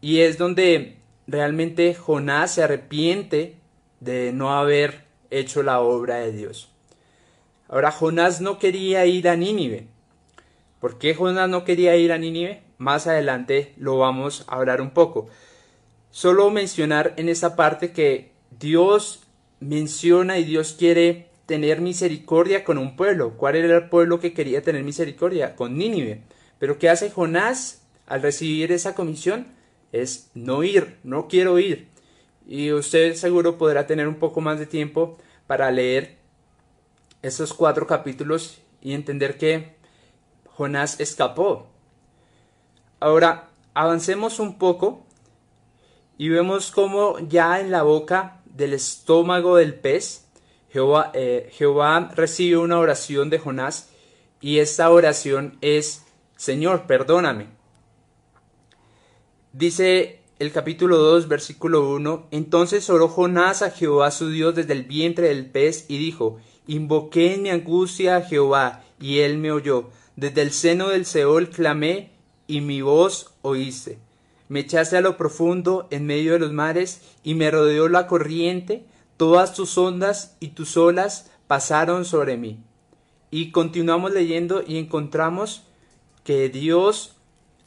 Y 0.00 0.20
es 0.20 0.38
donde 0.38 0.96
realmente 1.26 1.94
Jonás 1.94 2.52
se 2.52 2.62
arrepiente 2.62 3.56
de 4.00 4.32
no 4.32 4.52
haber 4.52 5.04
hecho 5.30 5.62
la 5.62 5.80
obra 5.80 6.16
de 6.16 6.32
Dios. 6.32 6.70
Ahora, 7.68 7.90
Jonás 7.90 8.40
no 8.40 8.58
quería 8.58 9.04
ir 9.06 9.28
a 9.28 9.36
Nínive. 9.36 9.86
¿Por 10.80 10.98
qué 10.98 11.14
Jonás 11.14 11.48
no 11.50 11.64
quería 11.64 11.96
ir 11.96 12.12
a 12.12 12.18
Nínive? 12.18 12.62
Más 12.78 13.06
adelante 13.06 13.74
lo 13.76 13.98
vamos 13.98 14.44
a 14.46 14.56
hablar 14.56 14.80
un 14.80 14.90
poco. 14.90 15.28
Solo 16.10 16.50
mencionar 16.50 17.14
en 17.16 17.28
esta 17.28 17.56
parte 17.56 17.92
que 17.92 18.32
Dios 18.58 19.24
menciona 19.60 20.38
y 20.38 20.44
Dios 20.44 20.74
quiere 20.78 21.27
tener 21.48 21.80
misericordia 21.80 22.62
con 22.62 22.78
un 22.78 22.94
pueblo. 22.94 23.36
¿Cuál 23.36 23.56
era 23.56 23.76
el 23.76 23.88
pueblo 23.88 24.20
que 24.20 24.32
quería 24.32 24.62
tener 24.62 24.84
misericordia? 24.84 25.56
Con 25.56 25.76
Nínive. 25.76 26.22
Pero 26.60 26.78
¿qué 26.78 26.88
hace 26.88 27.10
Jonás 27.10 27.82
al 28.06 28.22
recibir 28.22 28.70
esa 28.70 28.94
comisión? 28.94 29.58
es 29.92 30.30
no 30.34 30.62
ir, 30.64 30.98
no 31.02 31.28
quiero 31.28 31.58
ir. 31.58 31.88
Y 32.46 32.72
usted 32.72 33.14
seguro 33.14 33.58
podrá 33.58 33.86
tener 33.86 34.08
un 34.08 34.16
poco 34.16 34.40
más 34.40 34.58
de 34.58 34.66
tiempo 34.66 35.18
para 35.46 35.70
leer 35.70 36.16
esos 37.22 37.52
cuatro 37.52 37.86
capítulos 37.86 38.60
y 38.80 38.92
entender 38.92 39.38
que 39.38 39.76
Jonás 40.46 41.00
escapó. 41.00 41.68
Ahora, 43.00 43.50
avancemos 43.74 44.40
un 44.40 44.58
poco 44.58 45.04
y 46.16 46.28
vemos 46.28 46.70
cómo 46.70 47.18
ya 47.20 47.60
en 47.60 47.70
la 47.70 47.82
boca 47.82 48.40
del 48.46 48.72
estómago 48.72 49.56
del 49.56 49.74
pez, 49.74 50.26
Jehová, 50.70 51.10
eh, 51.14 51.50
recibe 52.14 52.58
una 52.58 52.78
oración 52.78 53.30
de 53.30 53.38
Jonás 53.38 53.90
y 54.40 54.58
esta 54.58 54.90
oración 54.90 55.56
es, 55.60 56.04
Señor, 56.36 56.86
perdóname. 56.86 57.46
Dice 59.52 60.20
el 60.38 60.52
capítulo 60.52 60.98
2, 60.98 61.26
versículo 61.26 61.90
1, 61.90 62.28
Entonces 62.30 62.88
oró 62.90 63.08
Jonás 63.08 63.62
a 63.62 63.70
Jehová 63.70 64.10
su 64.10 64.30
Dios 64.30 64.54
desde 64.54 64.74
el 64.74 64.84
vientre 64.84 65.28
del 65.28 65.46
pez 65.46 65.86
y 65.88 65.98
dijo, 65.98 66.38
Invoqué 66.68 67.34
en 67.34 67.42
mi 67.42 67.50
angustia 67.50 68.16
a 68.16 68.22
Jehová, 68.22 68.84
y 69.00 69.20
él 69.20 69.38
me 69.38 69.50
oyó. 69.50 69.88
Desde 70.16 70.42
el 70.42 70.52
seno 70.52 70.90
del 70.90 71.06
Seol 71.06 71.48
clamé, 71.48 72.10
y 72.46 72.60
mi 72.60 72.82
voz 72.82 73.32
oíste. 73.42 73.98
Me 74.48 74.60
echaste 74.60 74.98
a 74.98 75.00
lo 75.00 75.16
profundo, 75.16 75.88
en 75.90 76.06
medio 76.06 76.34
de 76.34 76.38
los 76.40 76.52
mares, 76.52 77.00
y 77.24 77.34
me 77.34 77.50
rodeó 77.50 77.88
la 77.88 78.06
corriente, 78.06 78.84
todas 79.18 79.52
tus 79.52 79.76
ondas 79.76 80.36
y 80.40 80.48
tus 80.48 80.78
olas 80.78 81.30
pasaron 81.46 82.06
sobre 82.06 82.38
mí. 82.38 82.60
Y 83.30 83.50
continuamos 83.50 84.12
leyendo 84.12 84.62
y 84.66 84.78
encontramos 84.78 85.64
que 86.24 86.48
Dios 86.48 87.16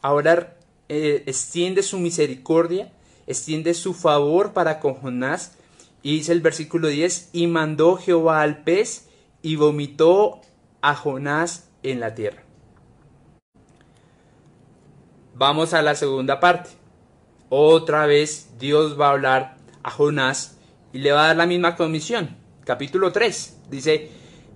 ahora 0.02 0.58
eh, 0.90 1.24
extiende 1.28 1.84
su 1.84 2.00
misericordia, 2.00 2.92
extiende 3.28 3.76
su 3.76 3.94
favor 3.94 4.54
para 4.54 4.80
con 4.80 4.96
Jonás. 4.96 5.58
Y 6.02 6.18
dice 6.18 6.32
el 6.32 6.42
versículo 6.42 6.88
10, 6.88 7.30
y 7.34 7.46
mandó 7.46 7.98
Jehová 7.98 8.42
al 8.42 8.64
pez 8.64 9.10
y 9.44 9.56
vomitó 9.56 10.42
a 10.82 10.96
Jonás 10.96 11.70
en 11.84 12.00
la 12.00 12.16
tierra. 12.16 12.44
Vamos 15.36 15.74
a 15.74 15.82
la 15.82 15.96
segunda 15.96 16.40
parte. 16.40 16.72
Otra 17.50 18.06
vez 18.06 18.52
Dios 18.58 19.00
va 19.00 19.08
a 19.08 19.12
hablar 19.12 19.58
a 19.84 19.92
Jonás 19.92 20.58
y 20.94 21.00
le 21.00 21.12
va 21.12 21.24
a 21.24 21.28
dar 21.28 21.38
la 21.38 21.46
misma 21.46 21.76
comisión. 21.76 22.36
Capítulo 22.66 23.12
3 23.12 23.58
dice, 23.70 24.10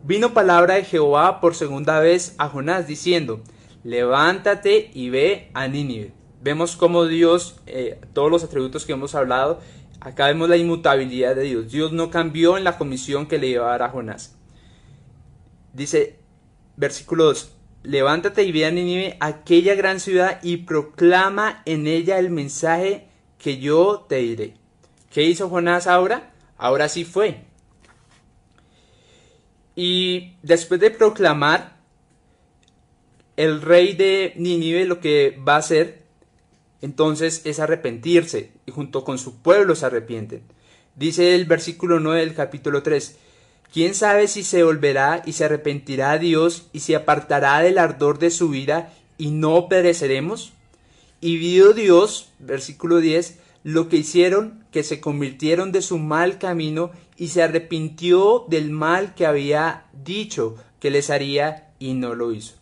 vino 0.04 0.34
palabra 0.34 0.76
de 0.76 0.84
Jehová 0.84 1.40
por 1.42 1.56
segunda 1.56 2.00
vez 2.00 2.36
a 2.38 2.50
Jonás 2.50 2.88
diciendo, 2.88 3.42
levántate 3.84 4.92
y 4.94 5.10
ve 5.10 5.50
a 5.54 5.68
Nínive. 5.68 6.14
Vemos 6.42 6.76
cómo 6.76 7.06
Dios, 7.06 7.56
eh, 7.66 8.00
todos 8.14 8.30
los 8.30 8.44
atributos 8.44 8.86
que 8.86 8.94
hemos 8.94 9.16
hablado, 9.16 9.60
acá 10.00 10.28
vemos 10.28 10.50
la 10.50 10.58
inmutabilidad 10.58 11.36
de 11.36 11.44
Dios. 11.44 11.72
Dios 11.72 11.92
no 11.92 12.12
cambió 12.12 12.58
en 12.58 12.64
la 12.64 12.78
comisión 12.78 13.26
que 13.26 13.40
le 13.40 13.48
iba 13.48 13.66
a 13.66 13.72
dar 13.72 13.84
a 13.84 13.90
Jonás. 13.90 14.38
Dice, 15.74 16.20
versículo 16.78 17.26
2, 17.26 17.52
levántate 17.84 18.44
y 18.44 18.52
ve 18.52 18.66
a 18.66 18.72
Nínive, 18.72 19.18
aquella 19.20 19.76
gran 19.76 20.00
ciudad, 20.00 20.40
y 20.44 20.58
proclama 20.58 21.64
en 21.66 21.88
ella 21.88 22.20
el 22.20 22.30
mensaje 22.30 23.08
que 23.38 23.58
yo 23.58 24.06
te 24.08 24.18
diré. 24.18 24.65
¿Qué 25.16 25.24
hizo 25.24 25.48
Jonás 25.48 25.88
ahora? 25.88 26.34
Ahora 26.58 26.90
sí 26.90 27.06
fue. 27.06 27.46
Y 29.74 30.34
después 30.44 30.82
de 30.82 30.92
proclamar, 30.92 31.78
el 33.38 33.62
rey 33.62 33.94
de 33.94 34.34
Nínive 34.36 34.84
lo 34.84 35.00
que 35.00 35.42
va 35.48 35.56
a 35.56 35.60
hacer 35.60 36.04
entonces 36.82 37.44
es 37.46 37.62
arrepentirse 37.62 38.52
y 38.66 38.74
junto 38.74 39.06
con 39.06 39.18
su 39.18 39.38
pueblo 39.38 39.76
se 39.76 39.86
arrepienten. 39.86 40.42
Dice 40.98 41.34
el 41.34 41.46
versículo 41.46 42.02
9 42.02 42.20
del 42.20 42.36
capítulo 42.36 42.84
3, 42.84 43.16
¿quién 43.72 43.96
sabe 43.96 44.28
si 44.28 44.44
se 44.44 44.64
volverá 44.64 45.24
y 45.26 45.32
se 45.32 45.46
arrepentirá 45.46 46.12
a 46.12 46.18
Dios 46.18 46.68
y 46.74 46.82
se 46.82 46.94
apartará 46.94 47.62
del 47.62 47.78
ardor 47.78 48.20
de 48.20 48.32
su 48.32 48.50
vida 48.50 48.94
y 49.18 49.32
no 49.32 49.70
pereceremos? 49.70 50.52
Y 51.22 51.38
vio 51.38 51.72
Dios, 51.72 52.32
versículo 52.40 52.98
10, 52.98 53.45
lo 53.66 53.90
que 53.90 53.98
hicieron, 53.98 54.64
que 54.70 54.84
se 54.84 55.02
convirtieron 55.02 55.72
de 55.72 55.82
su 55.82 55.98
mal 55.98 56.38
camino 56.38 56.92
y 57.18 57.30
se 57.30 57.42
arrepintió 57.42 58.46
del 58.48 58.70
mal 58.70 59.16
que 59.16 59.26
había 59.26 59.88
dicho 59.92 60.56
que 60.80 60.92
les 60.92 61.10
haría 61.10 61.74
y 61.80 61.96
no 61.96 62.14
lo 62.14 62.32
hizo. 62.32 62.58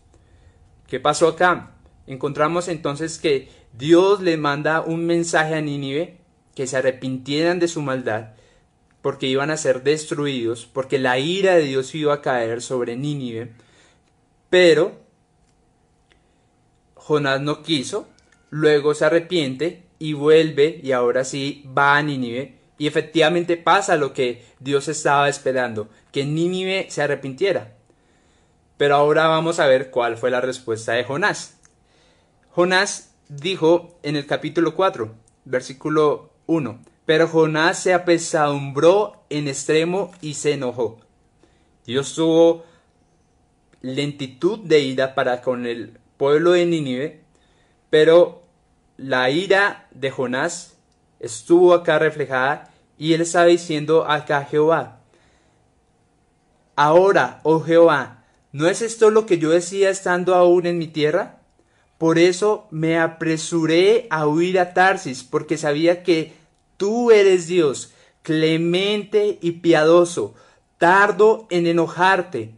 ¿Qué 0.87 1.01
pasó 1.01 1.27
acá? 1.27 1.75
Encontramos 2.07 2.69
entonces 2.69 3.19
que 3.19 3.49
Dios 3.73 4.21
le 4.21 4.37
manda 4.37 4.79
un 4.79 5.05
mensaje 5.05 5.55
a 5.55 5.61
Nínive 5.61 6.19
que 6.55 6.67
se 6.67 6.77
arrepintieran 6.77 7.59
de 7.59 7.67
su 7.67 7.81
maldad 7.81 8.29
porque 9.01 9.27
iban 9.27 9.51
a 9.51 9.57
ser 9.57 9.83
destruidos, 9.83 10.65
porque 10.65 10.99
la 10.99 11.19
ira 11.19 11.55
de 11.55 11.63
Dios 11.63 11.93
iba 11.95 12.13
a 12.13 12.21
caer 12.21 12.61
sobre 12.61 12.95
Nínive, 12.95 13.51
pero 14.49 15.01
Jonás 16.95 17.41
no 17.41 17.61
quiso, 17.61 18.07
luego 18.49 18.93
se 18.93 19.03
arrepiente 19.03 19.83
y 20.03 20.11
vuelve 20.11 20.81
y 20.83 20.91
ahora 20.91 21.23
sí 21.23 21.63
va 21.65 21.95
a 21.95 22.01
Nínive 22.01 22.57
y 22.77 22.87
efectivamente 22.87 23.55
pasa 23.55 23.95
lo 23.95 24.11
que 24.11 24.43
Dios 24.59 24.89
estaba 24.89 25.29
esperando, 25.29 25.87
que 26.11 26.25
Nínive 26.25 26.87
se 26.89 27.01
arrepintiera. 27.01 27.77
Pero 28.75 28.95
ahora 28.95 29.27
vamos 29.27 29.61
a 29.61 29.65
ver 29.65 29.91
cuál 29.91 30.17
fue 30.17 30.29
la 30.29 30.41
respuesta 30.41 30.91
de 30.91 31.05
Jonás. 31.05 31.57
Jonás 32.49 33.15
dijo 33.29 33.97
en 34.03 34.17
el 34.17 34.25
capítulo 34.25 34.75
4, 34.75 35.09
versículo 35.45 36.31
1, 36.47 36.81
pero 37.05 37.29
Jonás 37.29 37.79
se 37.79 37.93
apesadumbró 37.93 39.23
en 39.29 39.47
extremo 39.47 40.11
y 40.19 40.33
se 40.33 40.51
enojó. 40.51 40.99
Dios 41.85 42.13
tuvo 42.13 42.65
lentitud 43.79 44.59
de 44.59 44.81
ira 44.81 45.15
para 45.15 45.41
con 45.41 45.65
el 45.65 45.97
pueblo 46.17 46.51
de 46.51 46.65
Nínive, 46.65 47.21
pero 47.89 48.42
la 48.97 49.29
ira 49.29 49.87
de 49.91 50.11
Jonás 50.11 50.77
estuvo 51.19 51.73
acá 51.73 51.99
reflejada 51.99 52.71
y 52.97 53.13
él 53.13 53.21
estaba 53.21 53.45
diciendo 53.45 54.09
acá 54.09 54.39
a 54.39 54.45
Jehová, 54.45 54.99
ahora, 56.75 57.39
oh 57.43 57.61
Jehová, 57.61 58.23
¿no 58.51 58.67
es 58.67 58.81
esto 58.81 59.09
lo 59.09 59.25
que 59.25 59.39
yo 59.39 59.49
decía 59.49 59.89
estando 59.89 60.35
aún 60.35 60.65
en 60.65 60.77
mi 60.77 60.87
tierra? 60.87 61.39
Por 61.97 62.19
eso 62.19 62.67
me 62.69 62.99
apresuré 62.99 64.07
a 64.09 64.27
huir 64.27 64.59
a 64.59 64.73
Tarsis, 64.73 65.23
porque 65.23 65.57
sabía 65.57 66.03
que 66.03 66.33
tú 66.77 67.11
eres 67.11 67.47
Dios, 67.47 67.93
clemente 68.23 69.37
y 69.41 69.53
piadoso, 69.53 70.35
tardo 70.77 71.47
en 71.49 71.67
enojarte 71.67 72.51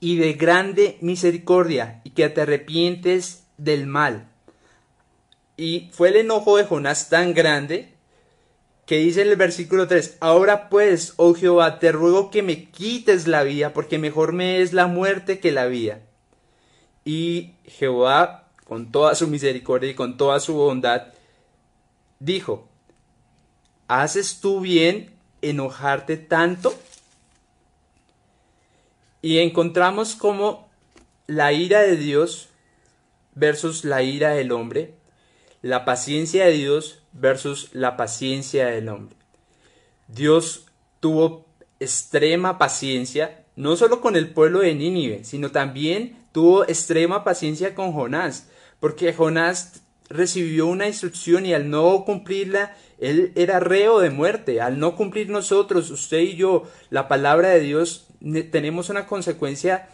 y 0.00 0.16
de 0.16 0.32
grande 0.34 0.98
misericordia, 1.00 2.00
y 2.04 2.10
que 2.10 2.28
te 2.28 2.42
arrepientes 2.42 3.44
del 3.58 3.86
mal. 3.86 4.28
Y 5.56 5.90
fue 5.92 6.08
el 6.08 6.16
enojo 6.16 6.56
de 6.56 6.64
Jonás 6.64 7.08
tan 7.08 7.34
grande 7.34 7.94
que 8.86 8.98
dice 8.98 9.22
en 9.22 9.28
el 9.28 9.36
versículo 9.36 9.86
3, 9.88 10.18
ahora 10.20 10.68
pues, 10.68 11.14
oh 11.16 11.34
Jehová, 11.34 11.78
te 11.78 11.90
ruego 11.90 12.30
que 12.30 12.42
me 12.42 12.64
quites 12.64 13.26
la 13.26 13.42
vida, 13.42 13.72
porque 13.72 13.98
mejor 13.98 14.32
me 14.32 14.60
es 14.60 14.72
la 14.72 14.86
muerte 14.86 15.38
que 15.40 15.52
la 15.52 15.66
vida. 15.66 16.00
Y 17.04 17.52
Jehová, 17.64 18.48
con 18.64 18.92
toda 18.92 19.14
su 19.14 19.28
misericordia 19.28 19.90
y 19.90 19.94
con 19.94 20.16
toda 20.16 20.38
su 20.40 20.54
bondad, 20.54 21.08
dijo, 22.18 22.68
¿haces 23.88 24.40
tú 24.40 24.60
bien 24.60 25.14
enojarte 25.40 26.16
tanto? 26.18 26.74
Y 29.22 29.38
encontramos 29.38 30.14
como 30.14 30.68
la 31.26 31.52
ira 31.52 31.80
de 31.80 31.96
Dios 31.96 32.48
versus 33.34 33.84
la 33.84 34.02
ira 34.02 34.30
del 34.30 34.52
hombre 34.52 34.94
la 35.64 35.86
paciencia 35.86 36.44
de 36.44 36.52
Dios 36.52 36.98
versus 37.14 37.70
la 37.72 37.96
paciencia 37.96 38.66
del 38.66 38.90
hombre. 38.90 39.16
Dios 40.08 40.66
tuvo 41.00 41.46
extrema 41.80 42.58
paciencia, 42.58 43.46
no 43.56 43.74
solo 43.74 44.02
con 44.02 44.14
el 44.14 44.28
pueblo 44.28 44.58
de 44.58 44.74
Nínive, 44.74 45.24
sino 45.24 45.52
también 45.52 46.18
tuvo 46.32 46.64
extrema 46.64 47.24
paciencia 47.24 47.74
con 47.74 47.94
Jonás, 47.94 48.50
porque 48.78 49.14
Jonás 49.14 49.80
recibió 50.10 50.66
una 50.66 50.86
instrucción 50.86 51.46
y 51.46 51.54
al 51.54 51.70
no 51.70 52.04
cumplirla, 52.04 52.76
él 52.98 53.32
era 53.34 53.58
reo 53.58 54.00
de 54.00 54.10
muerte. 54.10 54.60
Al 54.60 54.78
no 54.78 54.96
cumplir 54.96 55.30
nosotros, 55.30 55.90
usted 55.90 56.18
y 56.18 56.36
yo, 56.36 56.64
la 56.90 57.08
palabra 57.08 57.48
de 57.48 57.60
Dios, 57.60 58.08
tenemos 58.50 58.90
una 58.90 59.06
consecuencia 59.06 59.88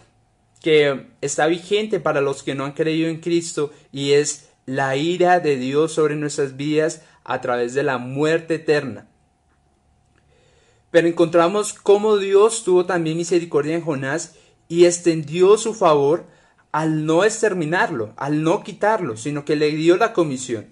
que 0.61 1.07
está 1.21 1.47
vigente 1.47 2.01
para 2.01 2.21
los 2.21 2.43
que 2.43 2.57
no 2.57 2.65
han 2.65 2.73
creído 2.73 3.09
en 3.09 3.21
Cristo 3.21 3.73
y 3.93 4.13
es 4.13 4.50
la 4.71 4.95
ira 4.95 5.41
de 5.41 5.57
Dios 5.57 5.95
sobre 5.95 6.15
nuestras 6.15 6.57
vidas 6.57 7.03
a 7.25 7.41
través 7.41 7.75
de 7.75 7.83
la 7.83 7.99
muerte 7.99 8.55
eterna. 8.55 9.09
Pero 10.93 11.09
encontramos 11.09 11.73
cómo 11.73 12.19
Dios 12.19 12.63
tuvo 12.63 12.87
también 12.87 13.17
misericordia 13.17 13.75
en 13.75 13.83
Jonás 13.83 14.37
y 14.69 14.85
extendió 14.85 15.59
su 15.59 15.75
favor 15.75 16.27
al 16.71 17.05
no 17.05 17.25
exterminarlo, 17.25 18.15
al 18.17 18.45
no 18.45 18.63
quitarlo, 18.63 19.17
sino 19.17 19.45
que 19.45 19.57
le 19.57 19.73
dio 19.73 19.97
la 19.97 20.13
comisión. 20.13 20.69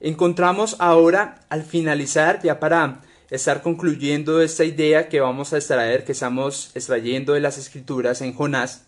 Encontramos 0.00 0.76
ahora, 0.78 1.40
al 1.48 1.62
finalizar, 1.62 2.42
ya 2.42 2.60
para 2.60 3.00
estar 3.30 3.62
concluyendo 3.62 4.42
esta 4.42 4.64
idea 4.64 5.08
que 5.08 5.20
vamos 5.20 5.54
a 5.54 5.56
extraer, 5.56 6.04
que 6.04 6.12
estamos 6.12 6.70
extrayendo 6.74 7.32
de 7.32 7.40
las 7.40 7.56
escrituras 7.56 8.20
en 8.20 8.34
Jonás, 8.34 8.84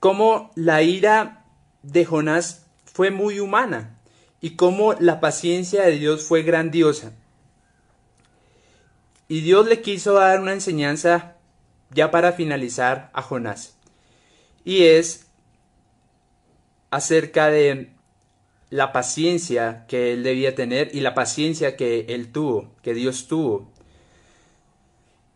cómo 0.00 0.50
la 0.54 0.82
ira 0.82 1.46
de 1.82 2.04
Jonás 2.04 2.63
fue 2.94 3.10
muy 3.10 3.40
humana 3.40 3.98
y 4.40 4.50
cómo 4.50 4.94
la 4.94 5.18
paciencia 5.20 5.82
de 5.82 5.98
Dios 5.98 6.22
fue 6.22 6.42
grandiosa. 6.42 7.12
Y 9.26 9.40
Dios 9.40 9.66
le 9.66 9.82
quiso 9.82 10.14
dar 10.14 10.40
una 10.40 10.52
enseñanza 10.52 11.34
ya 11.90 12.12
para 12.12 12.32
finalizar 12.32 13.10
a 13.12 13.20
Jonás. 13.20 13.76
Y 14.64 14.84
es 14.84 15.26
acerca 16.90 17.48
de 17.48 17.90
la 18.70 18.92
paciencia 18.92 19.86
que 19.88 20.12
él 20.12 20.22
debía 20.22 20.54
tener 20.54 20.94
y 20.94 21.00
la 21.00 21.14
paciencia 21.14 21.76
que 21.76 22.06
él 22.10 22.30
tuvo, 22.30 22.70
que 22.80 22.94
Dios 22.94 23.26
tuvo. 23.26 23.72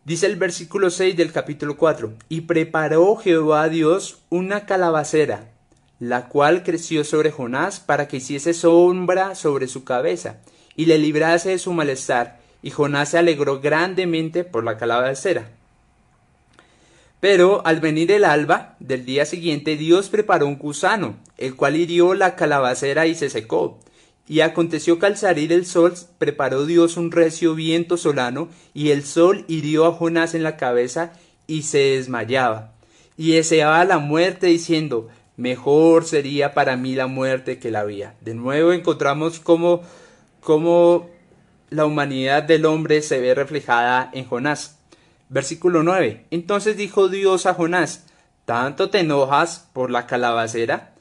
Dice 0.05 0.27
el 0.27 0.37
versículo 0.37 0.89
6 0.89 1.17
del 1.17 1.33
capítulo 1.33 1.75
4, 1.75 2.13
y 2.29 2.41
preparó 2.41 3.17
Jehová 3.17 3.67
Dios 3.67 4.21
una 4.29 4.65
calabacera 4.65 5.58
la 5.99 6.27
cual 6.29 6.63
creció 6.63 7.03
sobre 7.03 7.31
Jonás 7.31 7.79
para 7.79 8.07
que 8.07 8.17
hiciese 8.17 8.53
sombra 8.53 9.35
sobre 9.35 9.67
su 9.67 9.83
cabeza 9.83 10.37
y 10.75 10.85
le 10.85 10.97
librase 10.97 11.49
de 11.49 11.59
su 11.59 11.73
malestar, 11.73 12.39
y 12.61 12.71
Jonás 12.71 13.09
se 13.09 13.17
alegró 13.17 13.59
grandemente 13.59 14.43
por 14.45 14.63
la 14.63 14.77
calabacera. 14.77 15.49
Pero 17.19 17.65
al 17.65 17.81
venir 17.81 18.11
el 18.11 18.23
alba 18.23 18.77
del 18.79 19.05
día 19.05 19.25
siguiente, 19.25 19.75
Dios 19.75 20.07
preparó 20.07 20.47
un 20.47 20.57
gusano, 20.57 21.17
el 21.37 21.55
cual 21.55 21.75
hirió 21.75 22.13
la 22.13 22.35
calabacera 22.35 23.07
y 23.07 23.15
se 23.15 23.29
secó. 23.29 23.79
Y 24.25 24.39
aconteció 24.39 24.99
que 24.99 25.07
al 25.07 25.17
salir 25.17 25.51
el 25.51 25.65
sol, 25.65 25.93
preparó 26.17 26.65
Dios 26.65 26.95
un 26.95 27.11
recio 27.11 27.55
viento 27.55 27.97
solano, 27.97 28.47
y 28.73 28.91
el 28.91 29.03
sol 29.03 29.43
hirió 29.49 29.85
a 29.85 29.91
Jonás 29.91 30.33
en 30.33 30.43
la 30.43 30.55
cabeza, 30.55 31.11
y 31.45 31.63
se 31.63 31.79
desmayaba. 31.79 32.71
Y 33.17 33.31
deseaba 33.33 33.83
la 33.83 33.97
muerte, 33.97 34.47
diciendo, 34.47 35.09
mejor 35.39 36.03
sería 36.03 36.53
para 36.53 36.75
mí 36.75 36.95
la 36.95 37.07
muerte 37.07 37.59
que 37.59 37.71
la 37.71 37.85
vida. 37.85 38.13
De 38.19 38.33
nuevo 38.33 38.73
encontramos 38.73 39.39
cómo, 39.39 39.81
cómo 40.41 41.09
la 41.69 41.85
humanidad 41.85 42.43
del 42.43 42.65
hombre 42.65 43.01
se 43.01 43.21
ve 43.21 43.33
reflejada 43.33 44.11
en 44.13 44.25
Jonás. 44.25 44.79
Versículo 45.29 45.81
9. 45.81 46.25
Entonces 46.29 46.75
dijo 46.75 47.07
Dios 47.07 47.45
a 47.45 47.53
Jonás, 47.53 48.05
¿tanto 48.43 48.89
te 48.89 48.99
enojas 48.99 49.69
por 49.71 49.91
la 49.91 50.07
calabacera? 50.07 50.93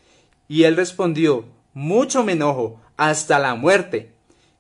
Y 0.46 0.62
él 0.62 0.76
respondió, 0.76 1.44
mucho 1.74 2.22
me 2.22 2.32
enojo, 2.32 2.80
hasta 2.96 3.40
la 3.40 3.56
muerte. 3.56 4.12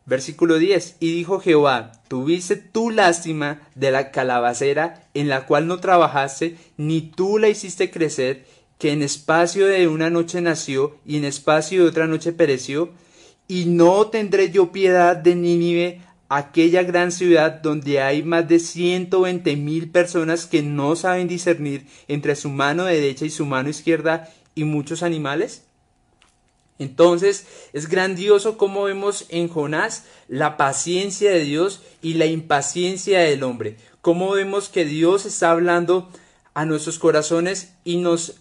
Versículo 0.06 0.58
10. 0.58 0.96
Y 0.98 1.12
dijo 1.12 1.38
Jehová, 1.38 1.92
tuviste 2.08 2.56
tú 2.56 2.90
lástima 2.90 3.60
de 3.76 3.92
la 3.92 4.10
calabacera 4.10 5.06
en 5.14 5.28
la 5.28 5.46
cual 5.46 5.68
no 5.68 5.78
trabajaste, 5.78 6.56
ni 6.76 7.00
tú 7.00 7.38
la 7.38 7.48
hiciste 7.48 7.92
crecer, 7.92 8.44
que 8.78 8.92
en 8.92 9.02
espacio 9.02 9.66
de 9.66 9.88
una 9.88 10.08
noche 10.08 10.40
nació 10.40 10.96
y 11.04 11.16
en 11.16 11.24
espacio 11.24 11.82
de 11.82 11.88
otra 11.88 12.06
noche 12.06 12.32
pereció, 12.32 12.90
y 13.48 13.64
no 13.64 14.08
tendré 14.08 14.50
yo 14.50 14.72
piedad 14.72 15.16
de 15.16 15.34
Nínive, 15.34 16.00
aquella 16.28 16.82
gran 16.82 17.10
ciudad 17.10 17.62
donde 17.62 18.00
hay 18.00 18.22
más 18.22 18.46
de 18.46 18.58
ciento 18.58 19.22
veinte 19.22 19.56
mil 19.56 19.90
personas 19.90 20.46
que 20.46 20.62
no 20.62 20.94
saben 20.94 21.26
discernir 21.26 21.86
entre 22.06 22.36
su 22.36 22.50
mano 22.50 22.84
derecha 22.84 23.24
y 23.24 23.30
su 23.30 23.46
mano 23.46 23.70
izquierda 23.70 24.28
y 24.54 24.64
muchos 24.64 25.02
animales? 25.02 25.64
Entonces 26.78 27.46
es 27.72 27.88
grandioso 27.88 28.56
como 28.56 28.84
vemos 28.84 29.26
en 29.30 29.48
Jonás 29.48 30.04
la 30.28 30.56
paciencia 30.56 31.30
de 31.30 31.40
Dios 31.40 31.82
y 32.02 32.14
la 32.14 32.26
impaciencia 32.26 33.20
del 33.20 33.42
hombre. 33.42 33.76
Cómo 34.00 34.30
vemos 34.30 34.68
que 34.68 34.84
Dios 34.84 35.26
está 35.26 35.50
hablando 35.50 36.08
a 36.54 36.66
nuestros 36.66 36.98
corazones 36.98 37.72
y 37.84 37.96
nos 37.96 38.36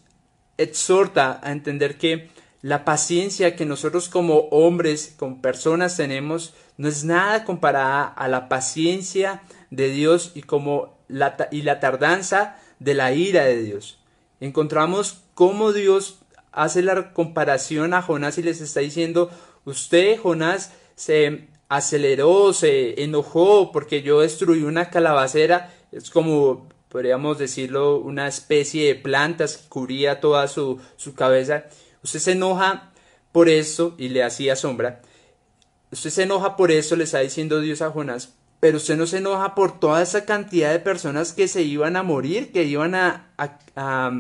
exhorta 0.58 1.40
a 1.44 1.52
entender 1.52 1.98
que 1.98 2.30
la 2.62 2.86
paciencia 2.86 3.56
que 3.56 3.66
nosotros 3.66 4.10
como 4.10 4.40
hombres, 4.50 5.16
como 5.18 5.42
personas 5.42 5.96
tenemos, 5.96 6.54
no 6.78 6.88
es 6.88 7.04
nada 7.04 7.44
comparada 7.44 8.06
a 8.06 8.28
la 8.28 8.50
paciencia 8.50 9.44
de 9.70 9.90
Dios 9.90 10.32
y, 10.36 10.42
como 10.42 10.98
la, 11.08 11.48
y 11.52 11.62
la 11.62 11.80
tardanza 11.80 12.58
de 12.80 12.94
la 12.94 13.14
ira 13.14 13.46
de 13.46 13.62
Dios. 13.62 14.00
Encontramos 14.40 15.22
cómo 15.34 15.72
Dios 15.74 16.20
hace 16.52 16.82
la 16.82 17.14
comparación 17.14 17.94
a 17.94 18.02
Jonás 18.02 18.38
y 18.38 18.44
les 18.44 18.62
está 18.62 18.80
diciendo, 18.80 19.30
usted, 19.66 20.20
Jonás, 20.20 20.72
se 20.96 21.48
aceleró, 21.70 22.54
se 22.54 23.04
enojó 23.04 23.72
porque 23.72 24.02
yo 24.02 24.22
destruí 24.22 24.64
una 24.64 24.90
calabacera, 24.90 25.74
es 25.92 26.10
como 26.10 26.68
podríamos 26.90 27.38
decirlo, 27.38 27.98
una 27.98 28.28
especie 28.28 28.88
de 28.88 28.96
plantas 28.96 29.58
que 29.58 29.70
cubría 29.70 30.20
toda 30.20 30.48
su, 30.48 30.80
su 30.96 31.14
cabeza. 31.14 31.66
Usted 32.04 32.20
se 32.20 32.32
enoja 32.34 32.92
por 33.32 33.50
eso 33.50 33.96
y 33.98 34.10
le 34.10 34.24
hacía 34.24 34.56
sombra. 34.56 35.02
Usted 35.92 36.10
se 36.10 36.24
enoja 36.24 36.56
por 36.56 36.72
eso, 36.72 36.96
le 36.96 37.06
está 37.06 37.20
diciendo 37.20 37.62
Dios 37.62 37.82
a 37.82 37.92
Jonás, 37.92 38.34
pero 38.60 38.78
usted 38.78 38.98
no 38.98 39.08
se 39.08 39.18
enoja 39.18 39.56
por 39.56 39.80
toda 39.80 40.02
esa 40.02 40.26
cantidad 40.26 40.72
de 40.72 40.80
personas 40.80 41.34
que 41.34 41.48
se 41.48 41.62
iban 41.62 41.96
a 41.96 42.04
morir, 42.04 42.52
que 42.52 42.64
iban 42.64 42.96
a, 42.96 43.32
a 43.38 44.12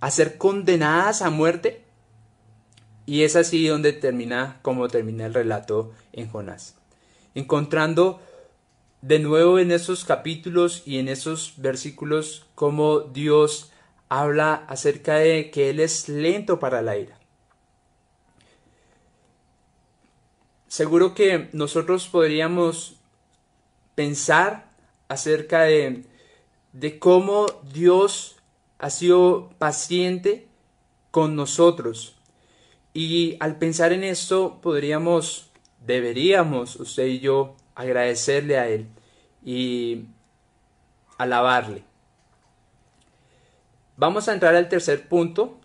a 0.00 0.10
ser 0.10 0.38
condenadas 0.38 1.22
a 1.22 1.30
muerte. 1.30 1.84
Y 3.06 3.22
es 3.22 3.36
así 3.36 3.66
donde 3.66 3.92
termina, 3.92 4.58
como 4.62 4.88
termina 4.88 5.26
el 5.26 5.34
relato 5.34 5.92
en 6.12 6.28
Jonás. 6.28 6.76
Encontrando 7.34 8.20
de 9.02 9.18
nuevo 9.18 9.58
en 9.58 9.72
esos 9.72 10.04
capítulos 10.04 10.82
y 10.84 10.98
en 10.98 11.08
esos 11.08 11.54
versículos 11.56 12.46
cómo 12.54 13.00
Dios 13.00 13.72
habla 14.08 14.54
acerca 14.68 15.16
de 15.16 15.50
que 15.50 15.70
Él 15.70 15.80
es 15.80 16.08
lento 16.08 16.58
para 16.58 16.82
la 16.82 16.98
ira. 16.98 17.18
Seguro 20.68 21.14
que 21.14 21.48
nosotros 21.52 22.08
podríamos 22.08 22.96
pensar 23.94 24.70
acerca 25.08 25.62
de, 25.62 26.04
de 26.72 26.98
cómo 26.98 27.46
Dios 27.72 28.36
ha 28.78 28.90
sido 28.90 29.50
paciente 29.58 30.46
con 31.10 31.34
nosotros. 31.36 32.14
Y 32.92 33.36
al 33.40 33.58
pensar 33.58 33.92
en 33.92 34.04
esto, 34.04 34.60
podríamos, 34.62 35.50
deberíamos, 35.84 36.76
usted 36.76 37.06
y 37.06 37.20
yo, 37.20 37.56
agradecerle 37.80 38.58
a 38.58 38.68
Él 38.68 38.86
y 39.44 40.04
alabarle. 41.18 41.84
Vamos 43.96 44.28
a 44.28 44.32
entrar 44.32 44.54
al 44.54 44.68
tercer 44.68 45.08
punto 45.08 45.60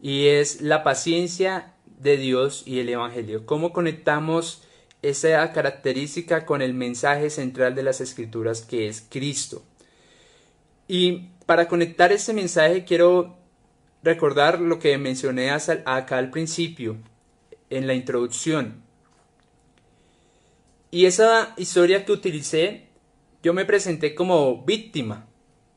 y 0.00 0.26
es 0.28 0.60
la 0.60 0.82
paciencia 0.82 1.72
de 1.98 2.16
Dios 2.16 2.62
y 2.66 2.80
el 2.80 2.88
Evangelio. 2.88 3.46
¿Cómo 3.46 3.72
conectamos 3.72 4.62
esa 5.02 5.52
característica 5.52 6.46
con 6.46 6.62
el 6.62 6.74
mensaje 6.74 7.30
central 7.30 7.74
de 7.74 7.82
las 7.82 8.00
Escrituras 8.00 8.62
que 8.62 8.88
es 8.88 9.04
Cristo? 9.08 9.64
Y 10.88 11.30
para 11.46 11.68
conectar 11.68 12.12
este 12.12 12.32
mensaje 12.32 12.84
quiero 12.84 13.36
recordar 14.02 14.60
lo 14.60 14.78
que 14.78 14.96
mencioné 14.98 15.50
acá 15.50 16.18
al 16.18 16.30
principio, 16.30 16.96
en 17.70 17.86
la 17.86 17.94
introducción. 17.94 18.85
Y 20.90 21.06
esa 21.06 21.54
historia 21.56 22.04
que 22.04 22.12
utilicé, 22.12 22.86
yo 23.42 23.52
me 23.52 23.64
presenté 23.64 24.14
como 24.14 24.64
víctima, 24.64 25.26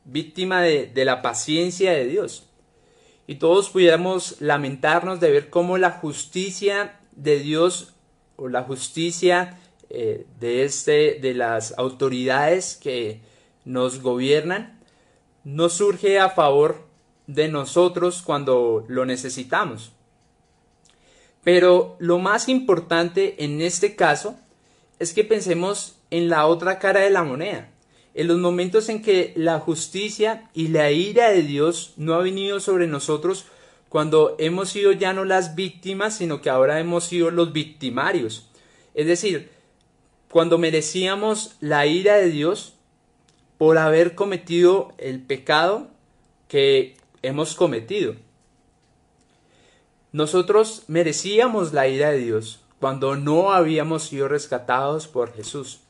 víctima 0.04 0.62
de, 0.62 0.92
la 1.04 1.22
paciencia 1.22 1.92
de 1.92 2.06
Dios. 2.06 2.48
Y 3.26 3.36
todos 3.36 3.70
pudiéramos 3.70 4.40
lamentarnos 4.40 5.20
de 5.20 5.30
ver 5.30 5.50
cómo 5.50 5.78
la 5.78 5.90
justicia 5.90 7.00
de 7.12 7.38
Dios 7.38 7.94
o 8.36 8.48
la 8.48 8.62
justicia 8.62 9.60
eh, 9.88 10.26
de, 10.38 10.64
este, 10.64 11.18
de 11.20 11.34
las 11.34 11.74
autoridades 11.78 12.76
que 12.76 13.20
nos 13.64 14.00
gobiernan 14.00 14.80
no 15.44 15.68
surge 15.68 16.18
a 16.18 16.30
favor 16.30 16.86
de 17.26 17.48
nosotros 17.48 18.22
cuando 18.22 18.84
lo 18.88 19.06
necesitamos. 19.06 19.92
Pero 21.44 21.96
lo 21.98 22.18
más 22.18 22.48
importante 22.48 23.44
en 23.44 23.60
este 23.60 23.96
caso 23.96 24.36
es 25.00 25.14
que 25.14 25.24
pensemos 25.24 25.96
en 26.10 26.28
la 26.28 26.46
otra 26.46 26.78
cara 26.78 27.00
de 27.00 27.10
la 27.10 27.24
moneda, 27.24 27.70
en 28.14 28.28
los 28.28 28.38
momentos 28.38 28.88
en 28.90 29.02
que 29.02 29.32
la 29.34 29.58
justicia 29.58 30.50
y 30.54 30.68
la 30.68 30.92
ira 30.92 31.30
de 31.30 31.42
Dios 31.42 31.94
no 31.96 32.14
ha 32.14 32.18
venido 32.18 32.60
sobre 32.60 32.86
nosotros 32.86 33.46
cuando 33.88 34.36
hemos 34.38 34.68
sido 34.68 34.92
ya 34.92 35.12
no 35.12 35.24
las 35.24 35.56
víctimas, 35.56 36.18
sino 36.18 36.42
que 36.42 36.50
ahora 36.50 36.78
hemos 36.78 37.04
sido 37.04 37.30
los 37.30 37.52
victimarios. 37.52 38.48
Es 38.94 39.06
decir, 39.06 39.50
cuando 40.30 40.58
merecíamos 40.58 41.56
la 41.60 41.86
ira 41.86 42.16
de 42.16 42.30
Dios, 42.30 42.74
por 43.56 43.78
haber 43.78 44.14
cometido 44.14 44.92
el 44.96 45.20
pecado 45.20 45.88
que 46.48 46.96
hemos 47.22 47.54
cometido. 47.54 48.14
Nosotros 50.12 50.84
merecíamos 50.88 51.72
la 51.72 51.86
ira 51.88 52.10
de 52.10 52.18
Dios 52.18 52.60
cuando 52.80 53.14
no 53.14 53.52
habíamos 53.52 54.04
sido 54.04 54.26
rescatados 54.26 55.06
por 55.06 55.34
Jesús. 55.34 55.80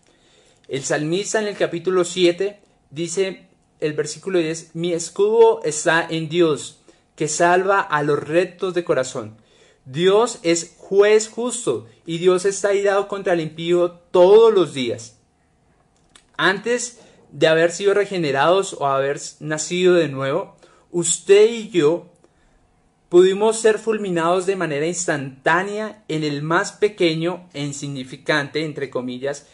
El 0.68 0.82
salmista 0.82 1.40
en 1.40 1.46
el 1.46 1.56
capítulo 1.56 2.04
7 2.04 2.60
dice 2.90 3.46
el 3.78 3.92
versículo 3.94 4.40
10, 4.40 4.74
mi 4.74 4.92
escudo 4.92 5.62
está 5.64 6.06
en 6.08 6.28
Dios, 6.28 6.80
que 7.16 7.28
salva 7.28 7.80
a 7.80 8.02
los 8.02 8.18
rectos 8.18 8.74
de 8.74 8.84
corazón. 8.84 9.36
Dios 9.84 10.40
es 10.42 10.74
juez 10.78 11.28
justo 11.28 11.86
y 12.04 12.18
Dios 12.18 12.44
está 12.44 12.74
irado 12.74 13.08
contra 13.08 13.32
el 13.32 13.40
impío 13.40 13.92
todos 14.10 14.52
los 14.52 14.74
días. 14.74 15.16
Antes 16.36 16.98
de 17.30 17.46
haber 17.46 17.70
sido 17.70 17.94
regenerados 17.94 18.74
o 18.74 18.86
haber 18.86 19.20
nacido 19.38 19.94
de 19.94 20.08
nuevo, 20.08 20.56
usted 20.90 21.50
y 21.50 21.70
yo 21.70 22.09
pudimos 23.10 23.58
ser 23.58 23.78
fulminados 23.78 24.46
de 24.46 24.56
manera 24.56 24.86
instantánea 24.86 26.04
en 26.06 26.22
el 26.22 26.42
más 26.42 26.72
pequeño 26.72 27.48
e 27.52 27.62
insignificante, 27.62 28.64
entre 28.64 28.88
comillas, 28.88 29.46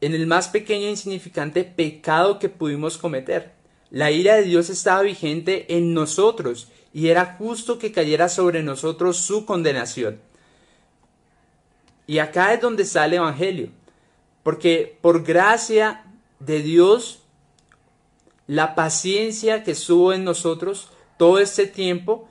en 0.00 0.12
el 0.12 0.26
más 0.26 0.48
pequeño 0.48 0.88
e 0.88 0.90
insignificante 0.90 1.62
pecado 1.62 2.38
que 2.40 2.48
pudimos 2.48 2.98
cometer. 2.98 3.52
La 3.90 4.10
ira 4.10 4.34
de 4.34 4.42
Dios 4.42 4.70
estaba 4.70 5.02
vigente 5.02 5.76
en 5.76 5.94
nosotros 5.94 6.68
y 6.92 7.08
era 7.08 7.36
justo 7.38 7.78
que 7.78 7.92
cayera 7.92 8.28
sobre 8.28 8.64
nosotros 8.64 9.18
su 9.18 9.46
condenación. 9.46 10.20
Y 12.08 12.18
acá 12.18 12.52
es 12.52 12.60
donde 12.60 12.82
está 12.82 13.04
el 13.06 13.14
Evangelio, 13.14 13.68
porque 14.42 14.98
por 15.00 15.22
gracia 15.22 16.04
de 16.40 16.60
Dios, 16.60 17.22
la 18.48 18.74
paciencia 18.74 19.62
que 19.62 19.72
estuvo 19.72 20.12
en 20.12 20.24
nosotros 20.24 20.88
todo 21.18 21.38
este 21.38 21.68
tiempo, 21.68 22.28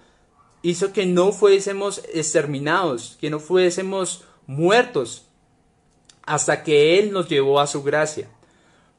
hizo 0.62 0.94
que 0.94 1.06
no 1.06 1.32
fuésemos 1.32 2.04
exterminados, 2.14 3.18
que 3.20 3.30
no 3.30 3.40
fuésemos 3.40 4.26
muertos, 4.48 5.26
hasta 6.24 6.64
que 6.64 7.00
Él 7.00 7.12
nos 7.12 7.28
llevó 7.28 7.60
a 7.60 7.68
su 7.68 7.82
gracia. 7.84 8.30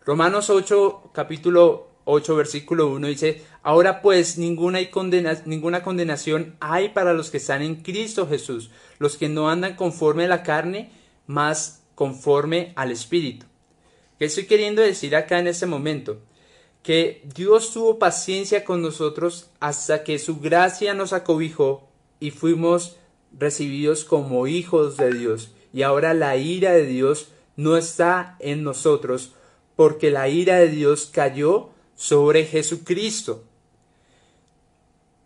Romanos 0.05 0.51
8, 0.51 1.11
capítulo 1.13 1.91
8, 2.05 2.37
versículo 2.37 2.89
1 2.89 3.07
dice, 3.07 3.45
ahora 3.63 4.03
pues 4.03 4.39
ninguna, 4.39 4.81
ninguna 5.45 5.83
condenación 5.83 6.57
hay 6.61 6.89
para 6.89 7.13
los 7.13 7.31
que 7.31 7.37
están 7.37 7.63
en 7.63 7.77
Cristo 7.77 8.27
Jesús, 8.27 8.71
los 8.99 9.17
que 9.17 9.29
no 9.29 9.51
andan 9.51 9.77
conforme 9.77 10.25
a 10.25 10.29
la 10.29 10.43
carne, 10.43 10.91
más 11.27 11.83
conforme 11.95 12.73
al 12.77 12.91
Espíritu. 12.91 13.47
¿Qué 14.19 14.25
estoy 14.25 14.47
queriendo 14.47 14.83
decir 14.83 15.15
acá 15.15 15.39
en 15.39 15.47
este 15.47 15.67
momento? 15.67 16.21
Que 16.83 17.23
Dios 17.35 17.73
tuvo 17.73 17.99
paciencia 17.99 18.65
con 18.65 18.83
nosotros 18.83 19.51
hasta 19.61 20.03
que 20.03 20.19
su 20.19 20.41
gracia 20.41 20.95
nos 20.95 21.13
acobijó 21.13 21.89
y 22.21 22.31
fuimos 22.31 22.97
recibidos 23.39 24.05
como 24.05 24.47
hijos 24.47 24.97
de 24.97 25.13
Dios. 25.13 25.53
Y 25.73 25.83
ahora 25.83 26.15
la 26.15 26.37
ira 26.37 26.73
de 26.73 26.87
Dios 26.87 27.29
no 27.57 27.77
está 27.77 28.37
en 28.41 28.65
nosotros, 28.65 29.33
porque 29.77 30.11
la 30.11 30.29
ira 30.29 30.59
de 30.59 30.69
Dios 30.69 31.11
cayó 31.13 31.71
sobre 31.95 32.45
Jesucristo. 32.45 33.45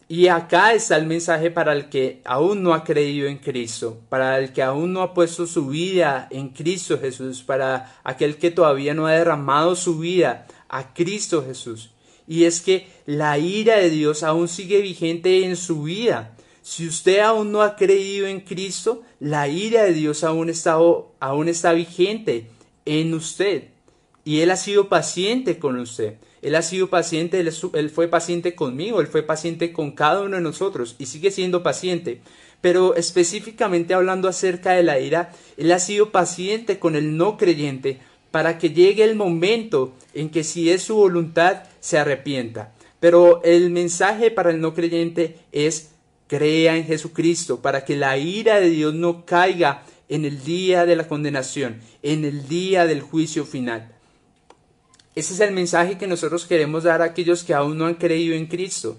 Y 0.06 0.28
acá 0.28 0.74
está 0.74 0.96
el 0.96 1.06
mensaje 1.06 1.50
para 1.50 1.72
el 1.72 1.88
que 1.88 2.20
aún 2.24 2.62
no 2.62 2.74
ha 2.74 2.84
creído 2.84 3.26
en 3.26 3.38
Cristo, 3.38 4.00
para 4.10 4.38
el 4.38 4.52
que 4.52 4.62
aún 4.62 4.92
no 4.92 5.00
ha 5.00 5.14
puesto 5.14 5.46
su 5.46 5.68
vida 5.68 6.28
en 6.30 6.50
Cristo 6.50 6.98
Jesús, 6.98 7.42
para 7.42 7.98
aquel 8.04 8.36
que 8.36 8.50
todavía 8.50 8.92
no 8.92 9.06
ha 9.06 9.12
derramado 9.12 9.74
su 9.76 9.98
vida 9.98 10.46
a 10.74 10.92
Cristo 10.92 11.44
Jesús. 11.46 11.90
Y 12.26 12.44
es 12.44 12.60
que 12.60 12.88
la 13.06 13.38
ira 13.38 13.76
de 13.76 13.90
Dios 13.90 14.24
aún 14.24 14.48
sigue 14.48 14.80
vigente 14.80 15.44
en 15.44 15.56
su 15.56 15.84
vida. 15.84 16.36
Si 16.62 16.88
usted 16.88 17.20
aún 17.20 17.52
no 17.52 17.62
ha 17.62 17.76
creído 17.76 18.26
en 18.26 18.40
Cristo, 18.40 19.02
la 19.20 19.46
ira 19.46 19.84
de 19.84 19.92
Dios 19.92 20.24
aún 20.24 20.50
está, 20.50 20.78
aún 21.20 21.48
está 21.48 21.72
vigente 21.74 22.48
en 22.86 23.14
usted. 23.14 23.68
Y 24.24 24.40
Él 24.40 24.50
ha 24.50 24.56
sido 24.56 24.88
paciente 24.88 25.60
con 25.60 25.78
usted. 25.78 26.16
Él 26.42 26.56
ha 26.56 26.62
sido 26.62 26.90
paciente, 26.90 27.40
él, 27.40 27.90
fue 27.90 28.08
paciente 28.08 28.54
conmigo, 28.54 29.00
Él 29.00 29.06
fue 29.06 29.22
paciente 29.22 29.72
con 29.72 29.92
cada 29.92 30.22
uno 30.22 30.36
de 30.36 30.42
nosotros 30.42 30.96
y 30.98 31.06
sigue 31.06 31.30
siendo 31.30 31.62
paciente. 31.62 32.20
Pero 32.60 32.96
específicamente 32.96 33.94
hablando 33.94 34.28
acerca 34.28 34.72
de 34.72 34.82
la 34.82 34.98
ira, 34.98 35.32
Él 35.56 35.70
ha 35.70 35.78
sido 35.78 36.10
paciente 36.10 36.78
con 36.78 36.96
el 36.96 37.16
no 37.16 37.38
creyente 37.38 38.00
para 38.34 38.58
que 38.58 38.70
llegue 38.70 39.04
el 39.04 39.14
momento 39.14 39.92
en 40.12 40.28
que 40.28 40.42
si 40.42 40.68
es 40.68 40.82
su 40.82 40.96
voluntad 40.96 41.62
se 41.78 41.98
arrepienta. 41.98 42.74
Pero 42.98 43.40
el 43.44 43.70
mensaje 43.70 44.32
para 44.32 44.50
el 44.50 44.60
no 44.60 44.74
creyente 44.74 45.36
es 45.52 45.92
crea 46.26 46.76
en 46.76 46.84
Jesucristo 46.84 47.62
para 47.62 47.84
que 47.84 47.94
la 47.94 48.18
ira 48.18 48.58
de 48.58 48.70
Dios 48.70 48.92
no 48.92 49.24
caiga 49.24 49.84
en 50.08 50.24
el 50.24 50.42
día 50.42 50.84
de 50.84 50.96
la 50.96 51.06
condenación, 51.06 51.80
en 52.02 52.24
el 52.24 52.48
día 52.48 52.86
del 52.86 53.02
juicio 53.02 53.44
final. 53.44 53.92
Ese 55.14 55.34
es 55.34 55.38
el 55.38 55.52
mensaje 55.52 55.96
que 55.96 56.08
nosotros 56.08 56.44
queremos 56.44 56.82
dar 56.82 57.02
a 57.02 57.04
aquellos 57.04 57.44
que 57.44 57.54
aún 57.54 57.78
no 57.78 57.86
han 57.86 57.94
creído 57.94 58.34
en 58.34 58.46
Cristo. 58.46 58.96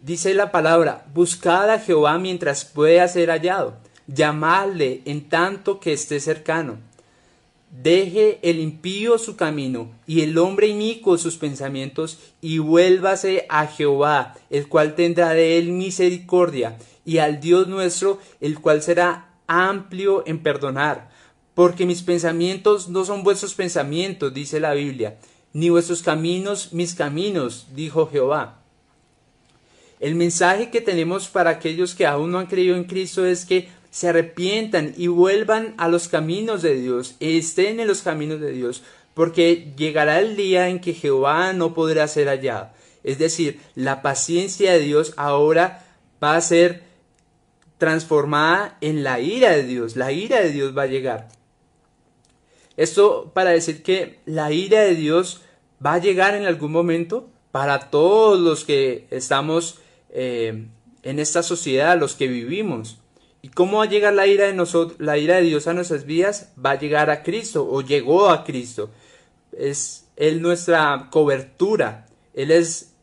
Dice 0.00 0.32
la 0.32 0.50
palabra, 0.50 1.04
buscad 1.12 1.68
a 1.68 1.80
Jehová 1.80 2.16
mientras 2.16 2.64
pueda 2.64 3.06
ser 3.08 3.28
hallado, 3.28 3.76
llamadle 4.06 5.02
en 5.04 5.28
tanto 5.28 5.80
que 5.80 5.92
esté 5.92 6.18
cercano. 6.18 6.78
Deje 7.82 8.38
el 8.42 8.60
impío 8.60 9.18
su 9.18 9.34
camino 9.34 9.90
y 10.06 10.20
el 10.20 10.38
hombre 10.38 10.68
inicuo 10.68 11.18
sus 11.18 11.36
pensamientos 11.36 12.20
y 12.40 12.58
vuélvase 12.58 13.46
a 13.48 13.66
Jehová, 13.66 14.36
el 14.48 14.68
cual 14.68 14.94
tendrá 14.94 15.30
de 15.30 15.58
él 15.58 15.72
misericordia, 15.72 16.78
y 17.04 17.18
al 17.18 17.40
Dios 17.40 17.66
nuestro, 17.66 18.20
el 18.40 18.60
cual 18.60 18.80
será 18.80 19.34
amplio 19.48 20.22
en 20.24 20.38
perdonar. 20.38 21.10
Porque 21.54 21.84
mis 21.84 22.02
pensamientos 22.02 22.88
no 22.88 23.04
son 23.04 23.24
vuestros 23.24 23.54
pensamientos, 23.54 24.32
dice 24.32 24.60
la 24.60 24.74
Biblia, 24.74 25.18
ni 25.52 25.68
vuestros 25.68 26.02
caminos 26.02 26.72
mis 26.72 26.94
caminos, 26.94 27.66
dijo 27.74 28.06
Jehová. 28.06 28.60
El 29.98 30.14
mensaje 30.14 30.70
que 30.70 30.80
tenemos 30.80 31.26
para 31.28 31.50
aquellos 31.50 31.96
que 31.96 32.06
aún 32.06 32.30
no 32.30 32.38
han 32.38 32.46
creído 32.46 32.76
en 32.76 32.84
Cristo 32.84 33.26
es 33.26 33.44
que 33.44 33.68
se 33.94 34.08
arrepientan 34.08 34.92
y 34.96 35.06
vuelvan 35.06 35.72
a 35.78 35.86
los 35.86 36.08
caminos 36.08 36.62
de 36.62 36.74
Dios, 36.74 37.14
estén 37.20 37.78
en 37.78 37.86
los 37.86 38.02
caminos 38.02 38.40
de 38.40 38.50
Dios, 38.50 38.82
porque 39.14 39.72
llegará 39.76 40.18
el 40.18 40.34
día 40.34 40.68
en 40.68 40.80
que 40.80 40.94
Jehová 40.94 41.52
no 41.52 41.74
podrá 41.74 42.08
ser 42.08 42.26
hallado. 42.26 42.70
Es 43.04 43.20
decir, 43.20 43.60
la 43.76 44.02
paciencia 44.02 44.72
de 44.72 44.80
Dios 44.80 45.14
ahora 45.16 45.86
va 46.20 46.34
a 46.34 46.40
ser 46.40 46.82
transformada 47.78 48.78
en 48.80 49.04
la 49.04 49.20
ira 49.20 49.52
de 49.52 49.62
Dios. 49.62 49.94
La 49.94 50.10
ira 50.10 50.40
de 50.40 50.50
Dios 50.50 50.76
va 50.76 50.82
a 50.82 50.86
llegar. 50.86 51.28
Esto 52.76 53.30
para 53.32 53.50
decir 53.50 53.84
que 53.84 54.18
la 54.26 54.50
ira 54.50 54.80
de 54.80 54.96
Dios 54.96 55.42
va 55.84 55.92
a 55.92 55.98
llegar 55.98 56.34
en 56.34 56.46
algún 56.46 56.72
momento 56.72 57.28
para 57.52 57.90
todos 57.90 58.40
los 58.40 58.64
que 58.64 59.06
estamos 59.12 59.78
eh, 60.10 60.66
en 61.04 61.18
esta 61.20 61.44
sociedad, 61.44 61.96
los 61.96 62.16
que 62.16 62.26
vivimos. 62.26 62.98
¿Y 63.44 63.50
cómo 63.50 63.76
va 63.76 63.84
a 63.84 63.88
llegar 63.88 64.14
la 64.14 64.26
ira 64.26 64.46
de 64.46 64.54
nosotros, 64.54 64.98
la 64.98 65.18
ira 65.18 65.36
de 65.36 65.42
Dios 65.42 65.66
a 65.66 65.74
nuestras 65.74 66.06
vidas? 66.06 66.54
Va 66.64 66.70
a 66.70 66.78
llegar 66.78 67.10
a 67.10 67.22
Cristo 67.22 67.68
o 67.70 67.82
llegó 67.82 68.30
a 68.30 68.42
Cristo. 68.42 68.88
Es 69.52 70.06
Él 70.16 70.40
nuestra 70.40 71.08
cobertura. 71.10 72.06
Él 72.32 72.50
es 72.50 72.94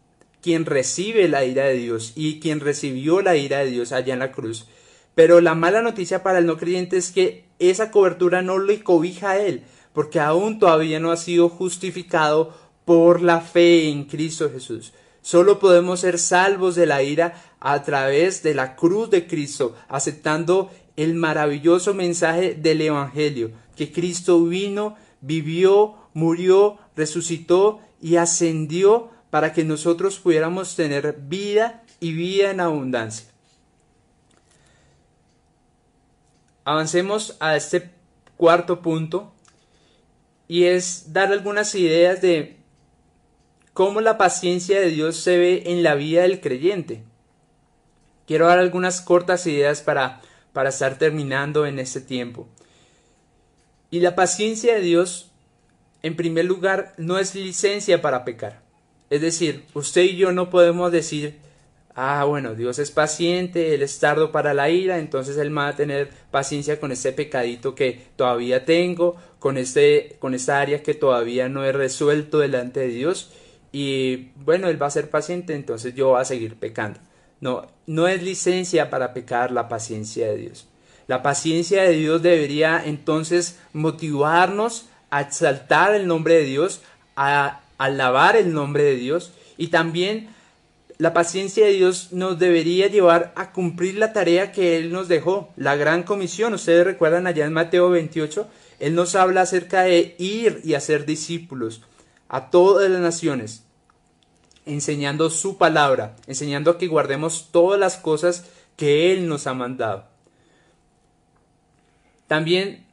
quien 0.41 0.65
recibe 0.65 1.27
la 1.27 1.45
ira 1.45 1.65
de 1.65 1.75
Dios 1.75 2.13
y 2.15 2.39
quien 2.39 2.59
recibió 2.59 3.21
la 3.21 3.37
ira 3.37 3.59
de 3.59 3.69
Dios 3.69 3.91
allá 3.91 4.13
en 4.13 4.19
la 4.21 4.31
cruz. 4.31 4.65
Pero 5.13 5.41
la 5.41 5.53
mala 5.53 5.83
noticia 5.83 6.23
para 6.23 6.39
el 6.39 6.47
no 6.47 6.57
creyente 6.57 6.97
es 6.97 7.11
que 7.11 7.45
esa 7.59 7.91
cobertura 7.91 8.41
no 8.41 8.57
le 8.57 8.81
cobija 8.81 9.29
a 9.29 9.37
Él, 9.37 9.61
porque 9.93 10.19
aún 10.19 10.57
todavía 10.57 10.99
no 10.99 11.11
ha 11.11 11.17
sido 11.17 11.49
justificado 11.49 12.51
por 12.83 13.21
la 13.21 13.41
fe 13.41 13.89
en 13.89 14.05
Cristo 14.05 14.49
Jesús. 14.51 14.91
Solo 15.21 15.59
podemos 15.59 15.99
ser 15.99 16.17
salvos 16.17 16.75
de 16.75 16.85
la 16.85 17.03
ira 17.03 17.35
a 17.59 17.83
través 17.83 18.41
de 18.41 18.55
la 18.55 18.75
cruz 18.75 19.09
de 19.09 19.27
Cristo, 19.27 19.75
aceptando 19.87 20.71
el 20.95 21.13
maravilloso 21.13 21.93
mensaje 21.93 22.55
del 22.55 22.81
Evangelio, 22.81 23.51
que 23.75 23.91
Cristo 23.91 24.43
vino, 24.43 24.95
vivió, 25.21 25.95
murió, 26.13 26.77
resucitó 26.95 27.79
y 28.01 28.15
ascendió 28.15 29.09
para 29.29 29.53
que 29.53 29.63
nosotros 29.63 30.19
pudiéramos 30.19 30.75
tener 30.75 31.17
vida 31.21 31.83
y 31.99 32.13
vida 32.13 32.51
en 32.51 32.59
abundancia. 32.59 33.27
Avancemos 36.65 37.37
a 37.39 37.55
este 37.55 37.91
cuarto 38.37 38.81
punto 38.81 39.31
y 40.47 40.65
es 40.65 41.13
dar 41.13 41.31
algunas 41.31 41.73
ideas 41.75 42.21
de 42.21 42.60
cómo 43.81 43.99
la 43.99 44.15
paciencia 44.15 44.79
de 44.79 44.91
Dios 44.91 45.15
se 45.15 45.39
ve 45.39 45.63
en 45.65 45.81
la 45.81 45.95
vida 45.95 46.21
del 46.21 46.39
creyente. 46.39 47.01
Quiero 48.27 48.45
dar 48.45 48.59
algunas 48.59 49.01
cortas 49.01 49.47
ideas 49.47 49.81
para, 49.81 50.21
para 50.53 50.69
estar 50.69 50.99
terminando 50.99 51.65
en 51.65 51.79
este 51.79 51.99
tiempo. 51.99 52.47
Y 53.89 54.01
la 54.01 54.13
paciencia 54.13 54.75
de 54.75 54.81
Dios, 54.81 55.31
en 56.03 56.15
primer 56.15 56.45
lugar, 56.45 56.93
no 56.97 57.17
es 57.17 57.33
licencia 57.33 58.03
para 58.03 58.23
pecar. 58.23 58.61
Es 59.09 59.21
decir, 59.21 59.65
usted 59.73 60.03
y 60.03 60.15
yo 60.15 60.31
no 60.31 60.51
podemos 60.51 60.91
decir, 60.91 61.39
ah, 61.95 62.23
bueno, 62.25 62.53
Dios 62.53 62.77
es 62.77 62.91
paciente, 62.91 63.73
Él 63.73 63.81
es 63.81 63.97
tardo 63.97 64.31
para 64.31 64.53
la 64.53 64.69
ira, 64.69 64.99
entonces 64.99 65.37
Él 65.37 65.57
va 65.57 65.69
a 65.69 65.75
tener 65.75 66.11
paciencia 66.29 66.79
con 66.79 66.91
este 66.91 67.13
pecadito 67.13 67.73
que 67.73 67.99
todavía 68.15 68.63
tengo, 68.63 69.15
con, 69.39 69.57
este, 69.57 70.17
con 70.19 70.35
esta 70.35 70.61
área 70.61 70.83
que 70.83 70.93
todavía 70.93 71.49
no 71.49 71.65
he 71.65 71.71
resuelto 71.71 72.37
delante 72.37 72.81
de 72.81 72.89
Dios, 72.89 73.31
y 73.71 74.31
bueno, 74.43 74.67
él 74.67 74.81
va 74.81 74.87
a 74.87 74.91
ser 74.91 75.09
paciente, 75.09 75.55
entonces 75.55 75.95
yo 75.95 76.09
voy 76.09 76.21
a 76.21 76.25
seguir 76.25 76.55
pecando. 76.55 76.99
No, 77.39 77.67
no 77.87 78.07
es 78.07 78.21
licencia 78.21 78.89
para 78.89 79.13
pecar 79.13 79.51
la 79.51 79.69
paciencia 79.69 80.27
de 80.27 80.37
Dios. 80.37 80.67
La 81.07 81.23
paciencia 81.23 81.83
de 81.83 81.93
Dios 81.93 82.21
debería 82.21 82.81
entonces 82.85 83.59
motivarnos 83.73 84.85
a 85.09 85.21
exaltar 85.21 85.95
el 85.95 86.07
nombre 86.07 86.35
de 86.35 86.45
Dios, 86.45 86.81
a 87.15 87.61
alabar 87.77 88.35
el 88.35 88.53
nombre 88.53 88.83
de 88.83 88.95
Dios 88.95 89.33
y 89.57 89.67
también 89.67 90.29
la 90.97 91.13
paciencia 91.13 91.65
de 91.65 91.73
Dios 91.73 92.09
nos 92.11 92.37
debería 92.37 92.85
llevar 92.87 93.33
a 93.35 93.51
cumplir 93.51 93.95
la 93.95 94.13
tarea 94.13 94.51
que 94.51 94.77
Él 94.77 94.91
nos 94.91 95.07
dejó, 95.07 95.51
la 95.57 95.75
gran 95.75 96.03
comisión. 96.03 96.53
Ustedes 96.53 96.85
recuerdan 96.85 97.25
allá 97.25 97.45
en 97.45 97.53
Mateo 97.53 97.89
28, 97.89 98.47
Él 98.79 98.93
nos 98.93 99.15
habla 99.15 99.41
acerca 99.41 99.81
de 99.81 100.15
ir 100.19 100.61
y 100.63 100.75
hacer 100.75 101.07
discípulos 101.07 101.81
a 102.33 102.49
todas 102.49 102.89
las 102.89 103.01
naciones, 103.01 103.65
enseñando 104.65 105.29
su 105.29 105.57
palabra, 105.57 106.15
enseñando 106.27 106.77
que 106.77 106.87
guardemos 106.87 107.49
todas 107.51 107.77
las 107.77 107.97
cosas 107.97 108.45
que 108.77 109.11
Él 109.11 109.27
nos 109.27 109.47
ha 109.47 109.53
mandado. 109.53 110.05
También 112.27 112.87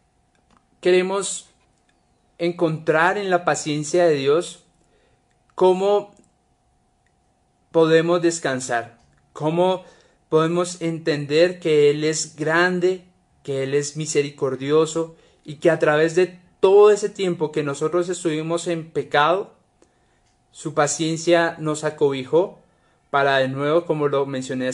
queremos 0.80 1.50
encontrar 2.38 3.16
en 3.16 3.30
la 3.30 3.44
paciencia 3.44 4.06
de 4.06 4.14
Dios 4.16 4.64
cómo 5.54 6.12
podemos 7.70 8.20
descansar, 8.20 8.98
cómo 9.32 9.84
podemos 10.28 10.82
entender 10.82 11.60
que 11.60 11.90
Él 11.90 12.02
es 12.02 12.34
grande, 12.34 13.04
que 13.44 13.62
Él 13.62 13.74
es 13.74 13.96
misericordioso 13.96 15.14
y 15.44 15.58
que 15.58 15.70
a 15.70 15.78
través 15.78 16.16
de 16.16 16.40
todo 16.60 16.90
ese 16.90 17.08
tiempo 17.08 17.52
que 17.52 17.62
nosotros 17.62 18.08
estuvimos 18.08 18.66
en 18.66 18.90
pecado, 18.90 19.54
su 20.50 20.74
paciencia 20.74 21.56
nos 21.58 21.84
acobijó 21.84 22.58
para 23.10 23.38
de 23.38 23.48
nuevo, 23.48 23.84
como 23.84 24.08
lo 24.08 24.26
mencioné 24.26 24.70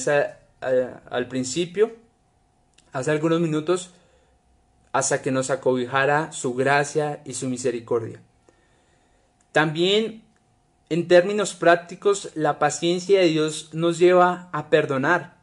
al 0.61 1.29
principio, 1.29 1.93
hace 2.93 3.11
algunos 3.11 3.41
minutos, 3.41 3.91
hasta 4.93 5.23
que 5.23 5.31
nos 5.31 5.51
acobijara 5.51 6.33
su 6.33 6.55
gracia 6.55 7.21
y 7.25 7.35
su 7.35 7.49
misericordia. 7.49 8.21
También 9.53 10.25
en 10.89 11.09
términos 11.09 11.55
prácticos, 11.55 12.31
la 12.35 12.59
paciencia 12.59 13.21
de 13.21 13.27
Dios 13.27 13.71
nos 13.73 13.99
lleva 13.99 14.49
a 14.53 14.71
perdonar. 14.71 15.37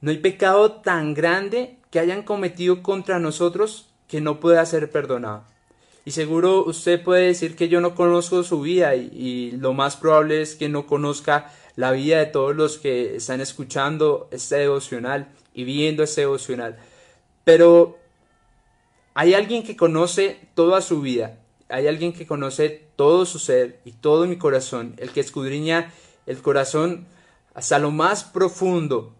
No 0.00 0.10
hay 0.10 0.18
pecado 0.18 0.72
tan 0.72 1.14
grande 1.14 1.78
que 1.90 2.00
hayan 2.00 2.22
cometido 2.22 2.82
contra 2.82 3.18
nosotros 3.18 3.87
que 4.08 4.20
no 4.20 4.40
pueda 4.40 4.64
ser 4.66 4.90
perdonado. 4.90 5.44
Y 6.04 6.12
seguro 6.12 6.64
usted 6.64 7.02
puede 7.02 7.26
decir 7.26 7.54
que 7.54 7.68
yo 7.68 7.82
no 7.82 7.94
conozco 7.94 8.42
su 8.42 8.62
vida 8.62 8.94
y, 8.96 9.50
lo 9.52 9.74
más 9.74 9.96
probable 9.96 10.40
es 10.40 10.54
que 10.54 10.70
no 10.70 10.86
conozca 10.86 11.52
la 11.76 11.92
vida 11.92 12.18
de 12.18 12.26
todos 12.26 12.56
los 12.56 12.78
que 12.78 13.16
están 13.16 13.42
escuchando 13.42 14.26
este 14.30 14.56
devocional 14.56 15.28
y 15.52 15.64
viendo 15.64 16.02
este 16.02 16.22
devocional. 16.22 16.78
Pero 17.44 17.98
hay 19.12 19.34
alguien 19.34 19.62
que 19.62 19.76
conoce 19.76 20.40
toda 20.54 20.80
su 20.80 21.02
vida, 21.02 21.38
hay 21.68 21.86
alguien 21.86 22.14
que 22.14 22.26
conoce 22.26 22.88
todo 22.96 23.26
su 23.26 23.38
ser 23.38 23.80
y 23.84 23.92
todo 23.92 24.26
mi 24.26 24.38
corazón, 24.38 24.94
el 24.96 25.10
que 25.10 25.20
escudriña 25.20 25.92
el 26.24 26.40
corazón 26.40 27.06
hasta 27.52 27.78
lo 27.78 27.90
más 27.90 28.24
profundo 28.24 29.12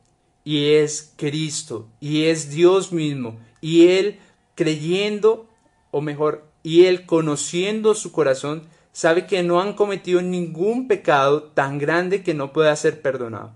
y 0.42 0.70
es 0.72 1.12
Cristo 1.16 1.86
y 2.00 2.24
es 2.24 2.48
Dios 2.48 2.92
mismo 2.92 3.38
y 3.60 3.88
Él 3.88 4.20
creyendo 4.58 5.46
o 5.92 6.00
mejor 6.00 6.44
y 6.64 6.86
Él 6.86 7.06
conociendo 7.06 7.94
su 7.94 8.10
corazón 8.10 8.64
sabe 8.90 9.24
que 9.28 9.44
no 9.44 9.60
han 9.60 9.74
cometido 9.74 10.20
ningún 10.20 10.88
pecado 10.88 11.44
tan 11.44 11.78
grande 11.78 12.24
que 12.24 12.34
no 12.34 12.52
pueda 12.52 12.74
ser 12.74 13.00
perdonado. 13.00 13.52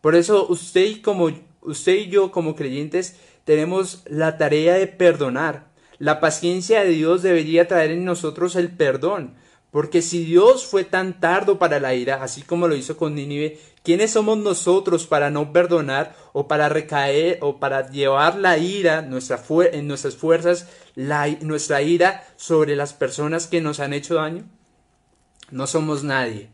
Por 0.00 0.16
eso 0.16 0.48
usted 0.48 0.84
y, 0.84 0.94
como, 0.96 1.30
usted 1.60 1.94
y 1.94 2.08
yo 2.08 2.32
como 2.32 2.56
creyentes 2.56 3.14
tenemos 3.44 4.02
la 4.06 4.36
tarea 4.36 4.74
de 4.74 4.88
perdonar. 4.88 5.68
La 6.00 6.18
paciencia 6.18 6.82
de 6.82 6.90
Dios 6.90 7.22
debería 7.22 7.68
traer 7.68 7.92
en 7.92 8.04
nosotros 8.04 8.56
el 8.56 8.72
perdón. 8.72 9.34
Porque 9.70 10.02
si 10.02 10.24
Dios 10.24 10.66
fue 10.66 10.82
tan 10.82 11.20
tardo 11.20 11.58
para 11.60 11.78
la 11.78 11.94
ira, 11.94 12.22
así 12.22 12.42
como 12.42 12.66
lo 12.66 12.74
hizo 12.74 12.96
con 12.96 13.14
Nínive, 13.14 13.58
¿quiénes 13.82 14.12
somos 14.12 14.38
nosotros 14.38 15.06
para 15.06 15.30
no 15.30 15.52
perdonar 15.52 16.16
o 16.32 16.48
para 16.48 16.68
recaer 16.68 17.38
o 17.40 17.58
para 17.58 17.90
llevar 17.90 18.36
la 18.36 18.58
ira 18.58 18.98
en 19.00 19.10
nuestras 19.10 20.16
fuerzas, 20.16 20.68
nuestra 21.40 21.82
ira 21.82 22.24
sobre 22.36 22.76
las 22.76 22.92
personas 22.92 23.46
que 23.46 23.60
nos 23.60 23.80
han 23.80 23.92
hecho 23.92 24.14
daño? 24.14 24.44
No 25.50 25.66
somos 25.66 26.02
nadie. 26.04 26.50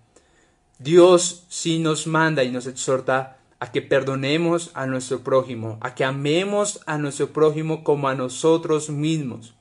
Dios 0.79 1.45
sí 1.49 1.79
nos 1.79 2.07
manda 2.07 2.45
y 2.45 2.51
nos 2.51 2.67
exhorta 2.67 3.39
a 3.61 3.73
que 3.73 3.83
perdonemos 3.83 4.71
a 4.75 4.87
nuestro 4.87 5.21
prójimo, 5.25 5.79
a 5.81 5.95
que 5.95 6.05
amemos 6.05 6.81
a 6.87 6.99
nuestro 6.99 7.33
prójimo 7.33 7.83
como 7.83 8.09
a 8.09 8.15
nosotros 8.15 8.89
mismos. 8.89 9.55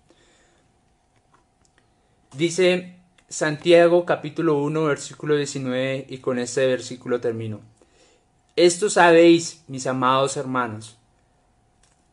Dice 2.36 2.97
Santiago 3.30 4.06
capítulo 4.06 4.56
1 4.60 4.86
versículo 4.86 5.36
19 5.36 6.06
y 6.08 6.20
con 6.20 6.40
este 6.40 6.66
versículo 6.66 7.20
termino. 7.20 7.60
Esto 8.56 8.90
sabéis, 8.90 9.66
mis 9.68 9.86
amados 9.86 10.38
hermanos, 10.38 10.96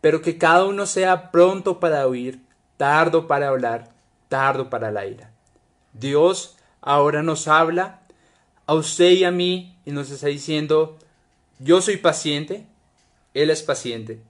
pero 0.01 0.21
que 0.23 0.39
cada 0.39 0.65
uno 0.65 0.87
sea 0.87 1.31
pronto 1.31 1.79
para 1.79 2.09
oír, 2.09 2.41
tardo 2.77 3.29
para 3.29 3.47
hablar, 3.47 3.91
tardo 4.29 4.69
para 4.69 4.91
la 4.91 5.07
ira. 5.07 5.31
Dios 5.93 6.57
ahora 6.81 7.23
nos 7.23 7.47
habla 7.47 8.01
a 8.67 8.75
usted 8.75 9.13
y 9.13 9.23
a 9.23 9.31
mí 9.31 9.79
y 9.85 9.93
nos 9.93 10.11
está 10.11 10.27
diciendo, 10.27 10.99
yo 11.61 11.81
soy 11.81 11.97
paciente, 11.97 12.67
Él 13.35 13.51
es 13.51 13.63
paciente 13.63 14.21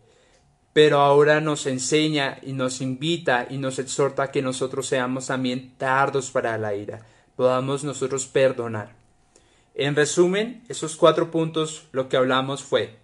pero 0.74 1.00
ahora 1.00 1.40
nos 1.40 1.66
enseña 1.66 2.38
y 2.42 2.52
nos 2.52 2.80
invita 2.82 3.46
y 3.48 3.58
nos 3.58 3.78
exhorta 3.78 4.24
a 4.24 4.30
que 4.32 4.42
nosotros 4.42 4.88
seamos 4.88 5.28
también 5.28 5.72
tardos 5.78 6.30
para 6.30 6.58
la 6.58 6.74
ira, 6.74 7.06
podamos 7.36 7.84
nosotros 7.84 8.26
perdonar. 8.26 8.92
En 9.76 9.94
resumen, 9.94 10.64
esos 10.68 10.96
cuatro 10.96 11.30
puntos 11.30 11.84
lo 11.92 12.08
que 12.08 12.16
hablamos 12.16 12.64
fue, 12.64 12.96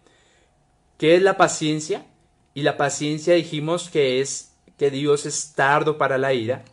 ¿qué 0.98 1.14
es 1.14 1.22
la 1.22 1.36
paciencia? 1.36 2.04
Y 2.54 2.62
la 2.62 2.76
paciencia 2.76 3.34
dijimos 3.34 3.88
que 3.88 4.20
es 4.20 4.52
que 4.76 4.90
Dios 4.90 5.24
es 5.24 5.52
tardo 5.54 5.96
para 5.96 6.18
la 6.18 6.34
ira. 6.34 6.64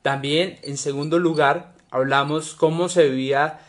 También, 0.00 0.58
en 0.62 0.78
segundo 0.78 1.18
lugar, 1.18 1.74
hablamos 1.90 2.54
cómo 2.54 2.88
se 2.88 3.10
vivía 3.10 3.60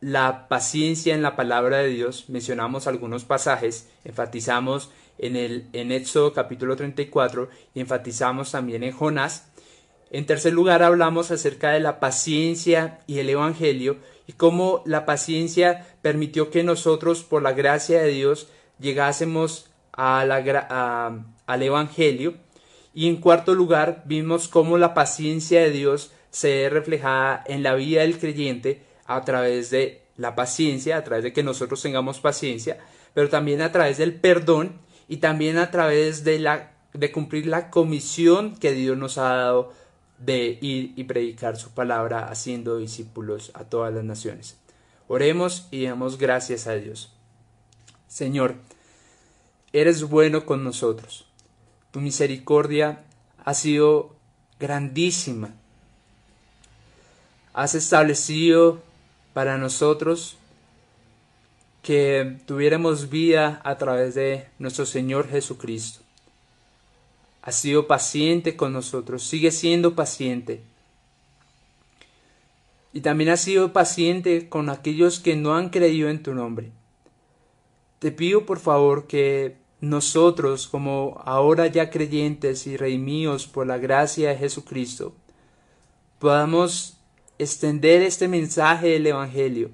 la 0.00 0.46
paciencia 0.48 1.14
en 1.14 1.22
la 1.22 1.36
palabra 1.36 1.78
de 1.78 1.88
Dios. 1.88 2.28
Mencionamos 2.28 2.86
algunos 2.86 3.24
pasajes, 3.24 3.88
enfatizamos 4.04 4.90
en, 5.18 5.36
el, 5.36 5.68
en 5.72 5.92
Éxodo 5.92 6.32
capítulo 6.32 6.76
34 6.76 7.48
y 7.74 7.80
enfatizamos 7.80 8.52
también 8.52 8.82
en 8.82 8.92
Jonás. 8.92 9.48
En 10.10 10.24
tercer 10.24 10.52
lugar 10.52 10.82
hablamos 10.82 11.30
acerca 11.30 11.70
de 11.70 11.80
la 11.80 12.00
paciencia 12.00 13.00
y 13.06 13.18
el 13.18 13.28
Evangelio 13.28 13.98
y 14.26 14.32
cómo 14.32 14.82
la 14.86 15.04
paciencia 15.04 15.86
permitió 16.02 16.50
que 16.50 16.62
nosotros, 16.62 17.24
por 17.24 17.42
la 17.42 17.52
gracia 17.52 18.00
de 18.00 18.08
Dios, 18.08 18.48
llegásemos 18.78 19.70
al 19.92 21.62
Evangelio. 21.62 22.34
Y 22.94 23.08
en 23.08 23.16
cuarto 23.16 23.54
lugar 23.54 24.02
vimos 24.06 24.48
cómo 24.48 24.78
la 24.78 24.94
paciencia 24.94 25.60
de 25.60 25.70
Dios 25.70 26.12
se 26.30 26.54
ve 26.54 26.70
reflejada 26.70 27.42
en 27.46 27.62
la 27.62 27.74
vida 27.74 28.02
del 28.02 28.18
creyente 28.18 28.82
a 29.06 29.24
través 29.24 29.70
de 29.70 30.02
la 30.16 30.34
paciencia, 30.34 30.96
a 30.96 31.04
través 31.04 31.24
de 31.24 31.32
que 31.32 31.42
nosotros 31.42 31.80
tengamos 31.80 32.20
paciencia, 32.20 32.78
pero 33.14 33.28
también 33.28 33.62
a 33.62 33.72
través 33.72 33.98
del 33.98 34.14
perdón 34.14 34.80
y 35.08 35.18
también 35.18 35.58
a 35.58 35.70
través 35.70 36.22
de, 36.24 36.38
la, 36.38 36.72
de 36.92 37.10
cumplir 37.10 37.46
la 37.46 37.70
comisión 37.70 38.56
que 38.56 38.72
Dios 38.72 38.96
nos 38.96 39.18
ha 39.18 39.34
dado 39.34 39.72
de 40.18 40.58
ir 40.60 40.92
y 40.96 41.04
predicar 41.04 41.56
su 41.56 41.70
palabra 41.70 42.28
haciendo 42.28 42.78
discípulos 42.78 43.50
a 43.54 43.64
todas 43.64 43.92
las 43.94 44.04
naciones. 44.04 44.56
Oremos 45.06 45.68
y 45.70 45.82
demos 45.82 46.18
gracias 46.18 46.66
a 46.66 46.74
Dios. 46.74 47.12
Señor, 48.08 48.56
eres 49.72 50.02
bueno 50.04 50.44
con 50.44 50.64
nosotros. 50.64 51.26
Tu 51.90 52.00
misericordia 52.00 53.04
ha 53.44 53.54
sido 53.54 54.16
grandísima. 54.58 55.54
Has 57.54 57.74
establecido 57.74 58.82
para 59.32 59.56
nosotros 59.56 60.37
que 61.88 62.36
tuviéramos 62.44 63.08
vida 63.08 63.62
a 63.64 63.78
través 63.78 64.14
de 64.14 64.44
nuestro 64.58 64.84
Señor 64.84 65.26
Jesucristo. 65.26 66.00
Ha 67.40 67.50
sido 67.50 67.86
paciente 67.86 68.56
con 68.56 68.74
nosotros, 68.74 69.22
sigue 69.22 69.50
siendo 69.50 69.94
paciente. 69.94 70.60
Y 72.92 73.00
también 73.00 73.30
ha 73.30 73.38
sido 73.38 73.72
paciente 73.72 74.50
con 74.50 74.68
aquellos 74.68 75.18
que 75.18 75.34
no 75.34 75.54
han 75.54 75.70
creído 75.70 76.10
en 76.10 76.22
tu 76.22 76.34
nombre. 76.34 76.72
Te 78.00 78.12
pido 78.12 78.44
por 78.44 78.58
favor 78.58 79.06
que 79.06 79.56
nosotros, 79.80 80.68
como 80.68 81.22
ahora 81.24 81.68
ya 81.68 81.88
creyentes 81.88 82.66
y 82.66 82.76
redimidos 82.76 83.46
por 83.46 83.66
la 83.66 83.78
gracia 83.78 84.28
de 84.28 84.36
Jesucristo, 84.36 85.14
podamos 86.18 86.98
extender 87.38 88.02
este 88.02 88.28
mensaje 88.28 88.88
del 88.88 89.06
Evangelio 89.06 89.70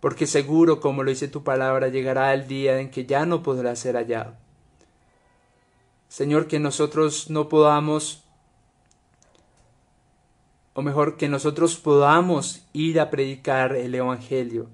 porque 0.00 0.26
seguro, 0.26 0.80
como 0.80 1.02
lo 1.02 1.10
dice 1.10 1.28
tu 1.28 1.42
palabra, 1.42 1.88
llegará 1.88 2.32
el 2.34 2.46
día 2.46 2.80
en 2.80 2.90
que 2.90 3.04
ya 3.04 3.26
no 3.26 3.42
podrá 3.42 3.74
ser 3.74 3.96
hallado. 3.96 4.34
Señor, 6.08 6.46
que 6.46 6.58
nosotros 6.58 7.30
no 7.30 7.48
podamos, 7.48 8.24
o 10.72 10.82
mejor, 10.82 11.16
que 11.16 11.28
nosotros 11.28 11.76
podamos 11.76 12.64
ir 12.72 13.00
a 13.00 13.10
predicar 13.10 13.74
el 13.74 13.94
Evangelio, 13.94 14.70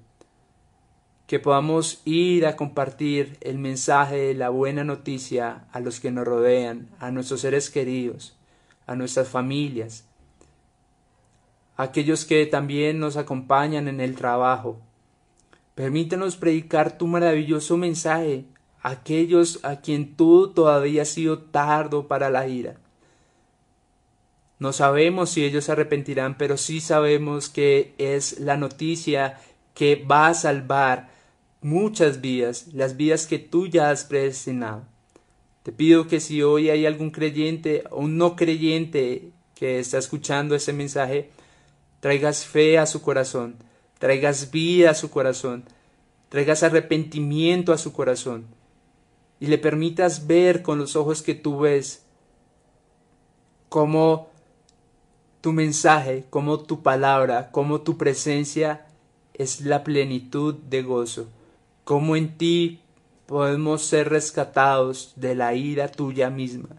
que 1.27 1.39
podamos 1.39 2.01
ir 2.05 2.45
a 2.45 2.55
compartir 2.55 3.37
el 3.41 3.57
mensaje 3.57 4.15
de 4.15 4.33
la 4.35 4.49
buena 4.49 4.83
noticia 4.83 5.65
a 5.71 5.79
los 5.79 5.99
que 5.99 6.11
nos 6.11 6.25
rodean, 6.25 6.87
a 6.99 7.09
nuestros 7.09 7.41
seres 7.41 7.71
queridos, 7.71 8.37
a 8.85 8.95
nuestras 8.95 9.27
familias, 9.27 10.05
a 11.77 11.83
aquellos 11.83 12.25
que 12.25 12.45
también 12.45 12.99
nos 12.99 13.17
acompañan 13.17 13.87
en 13.87 13.99
el 13.99 14.15
trabajo, 14.15 14.79
Permítanos 15.75 16.37
predicar 16.37 16.97
tu 16.97 17.05
maravilloso 17.05 17.75
mensaje 17.75 18.45
a 18.81 18.91
aquellos 18.91 19.59
a 19.63 19.81
quien 19.81 20.15
tú 20.15 20.53
todavía 20.53 21.01
has 21.01 21.09
sido 21.09 21.39
tardo 21.39 22.07
para 22.07 22.29
la 22.29 22.47
ira. 22.47 22.77
No 24.57 24.71
sabemos 24.71 25.31
si 25.31 25.43
ellos 25.43 25.65
se 25.65 25.73
arrepentirán, 25.73 26.37
pero 26.37 26.55
sí 26.55 26.79
sabemos 26.79 27.49
que 27.49 27.93
es 27.97 28.39
la 28.39 28.55
noticia 28.55 29.37
que 29.73 29.95
va 29.97 30.27
a 30.27 30.33
salvar 30.33 31.09
muchas 31.61 32.21
vidas, 32.21 32.67
las 32.73 32.95
vidas 32.95 33.27
que 33.27 33.37
tú 33.37 33.67
ya 33.67 33.89
has 33.89 34.05
predestinado. 34.05 34.85
Te 35.63 35.73
pido 35.73 36.07
que 36.07 36.21
si 36.21 36.41
hoy 36.41 36.69
hay 36.69 36.85
algún 36.85 37.11
creyente 37.11 37.83
o 37.89 38.01
un 38.01 38.17
no 38.17 38.35
creyente 38.35 39.31
que 39.55 39.79
está 39.79 39.97
escuchando 39.97 40.55
ese 40.55 40.71
mensaje, 40.71 41.31
traigas 41.99 42.45
fe 42.45 42.77
a 42.77 42.85
su 42.85 43.01
corazón, 43.01 43.55
traigas 44.05 44.51
vida 44.51 44.91
a 44.91 44.93
su 44.93 45.09
corazón, 45.09 45.63
traigas 46.29 46.61
arrepentimiento 46.61 47.73
a 47.73 47.79
su 47.79 47.91
corazón 47.91 48.45
y 49.39 49.47
le 49.47 49.57
permitas 49.57 50.27
ver 50.27 50.61
con 50.61 50.77
los 50.77 50.95
ojos 50.95 51.23
que 51.23 51.33
tú 51.33 51.61
ves 51.61 52.05
cómo 53.67 54.29
tu 55.41 55.53
mensaje, 55.53 56.23
como 56.29 56.59
tu 56.59 56.83
palabra, 56.83 57.49
como 57.49 57.81
tu 57.81 57.97
presencia 57.97 58.85
es 59.33 59.61
la 59.61 59.83
plenitud 59.83 60.53
de 60.53 60.83
gozo, 60.83 61.27
como 61.83 62.15
en 62.15 62.37
ti 62.37 62.81
podemos 63.25 63.81
ser 63.81 64.09
rescatados 64.09 65.13
de 65.15 65.33
la 65.33 65.55
ira 65.55 65.87
tuya 65.87 66.29
misma. 66.29 66.69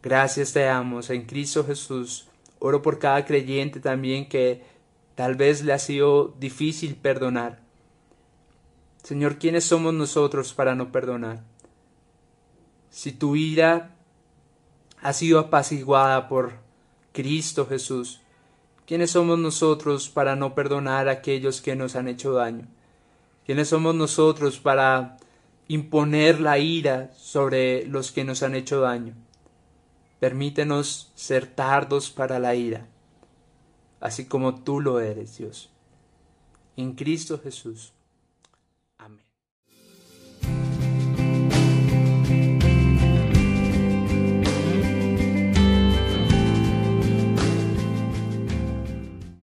Gracias 0.00 0.52
te 0.52 0.60
damos 0.60 1.10
en 1.10 1.26
Cristo 1.26 1.64
Jesús. 1.64 2.28
Oro 2.60 2.82
por 2.82 3.00
cada 3.00 3.24
creyente 3.24 3.80
también 3.80 4.28
que 4.28 4.75
tal 5.16 5.34
vez 5.34 5.64
le 5.64 5.72
ha 5.72 5.78
sido 5.80 6.36
difícil 6.38 6.94
perdonar. 6.94 7.58
Señor, 9.02 9.38
¿quiénes 9.38 9.64
somos 9.64 9.92
nosotros 9.94 10.52
para 10.52 10.76
no 10.76 10.92
perdonar? 10.92 11.42
Si 12.90 13.12
tu 13.12 13.34
ira 13.34 13.96
ha 15.02 15.12
sido 15.12 15.38
apaciguada 15.38 16.28
por 16.28 16.54
Cristo 17.12 17.66
Jesús, 17.66 18.20
¿quiénes 18.86 19.10
somos 19.10 19.38
nosotros 19.38 20.08
para 20.08 20.36
no 20.36 20.54
perdonar 20.54 21.08
a 21.08 21.12
aquellos 21.12 21.60
que 21.60 21.76
nos 21.76 21.96
han 21.96 22.08
hecho 22.08 22.32
daño? 22.32 22.66
¿Quiénes 23.46 23.68
somos 23.68 23.94
nosotros 23.94 24.58
para 24.58 25.16
imponer 25.68 26.40
la 26.40 26.58
ira 26.58 27.12
sobre 27.16 27.86
los 27.86 28.12
que 28.12 28.24
nos 28.24 28.42
han 28.42 28.54
hecho 28.54 28.80
daño? 28.80 29.14
Permítenos 30.20 31.12
ser 31.14 31.46
tardos 31.46 32.10
para 32.10 32.38
la 32.38 32.54
ira, 32.54 32.86
así 34.06 34.26
como 34.26 34.62
tú 34.62 34.80
lo 34.80 35.00
eres, 35.00 35.36
Dios. 35.36 35.68
En 36.76 36.94
Cristo 36.94 37.40
Jesús. 37.42 37.92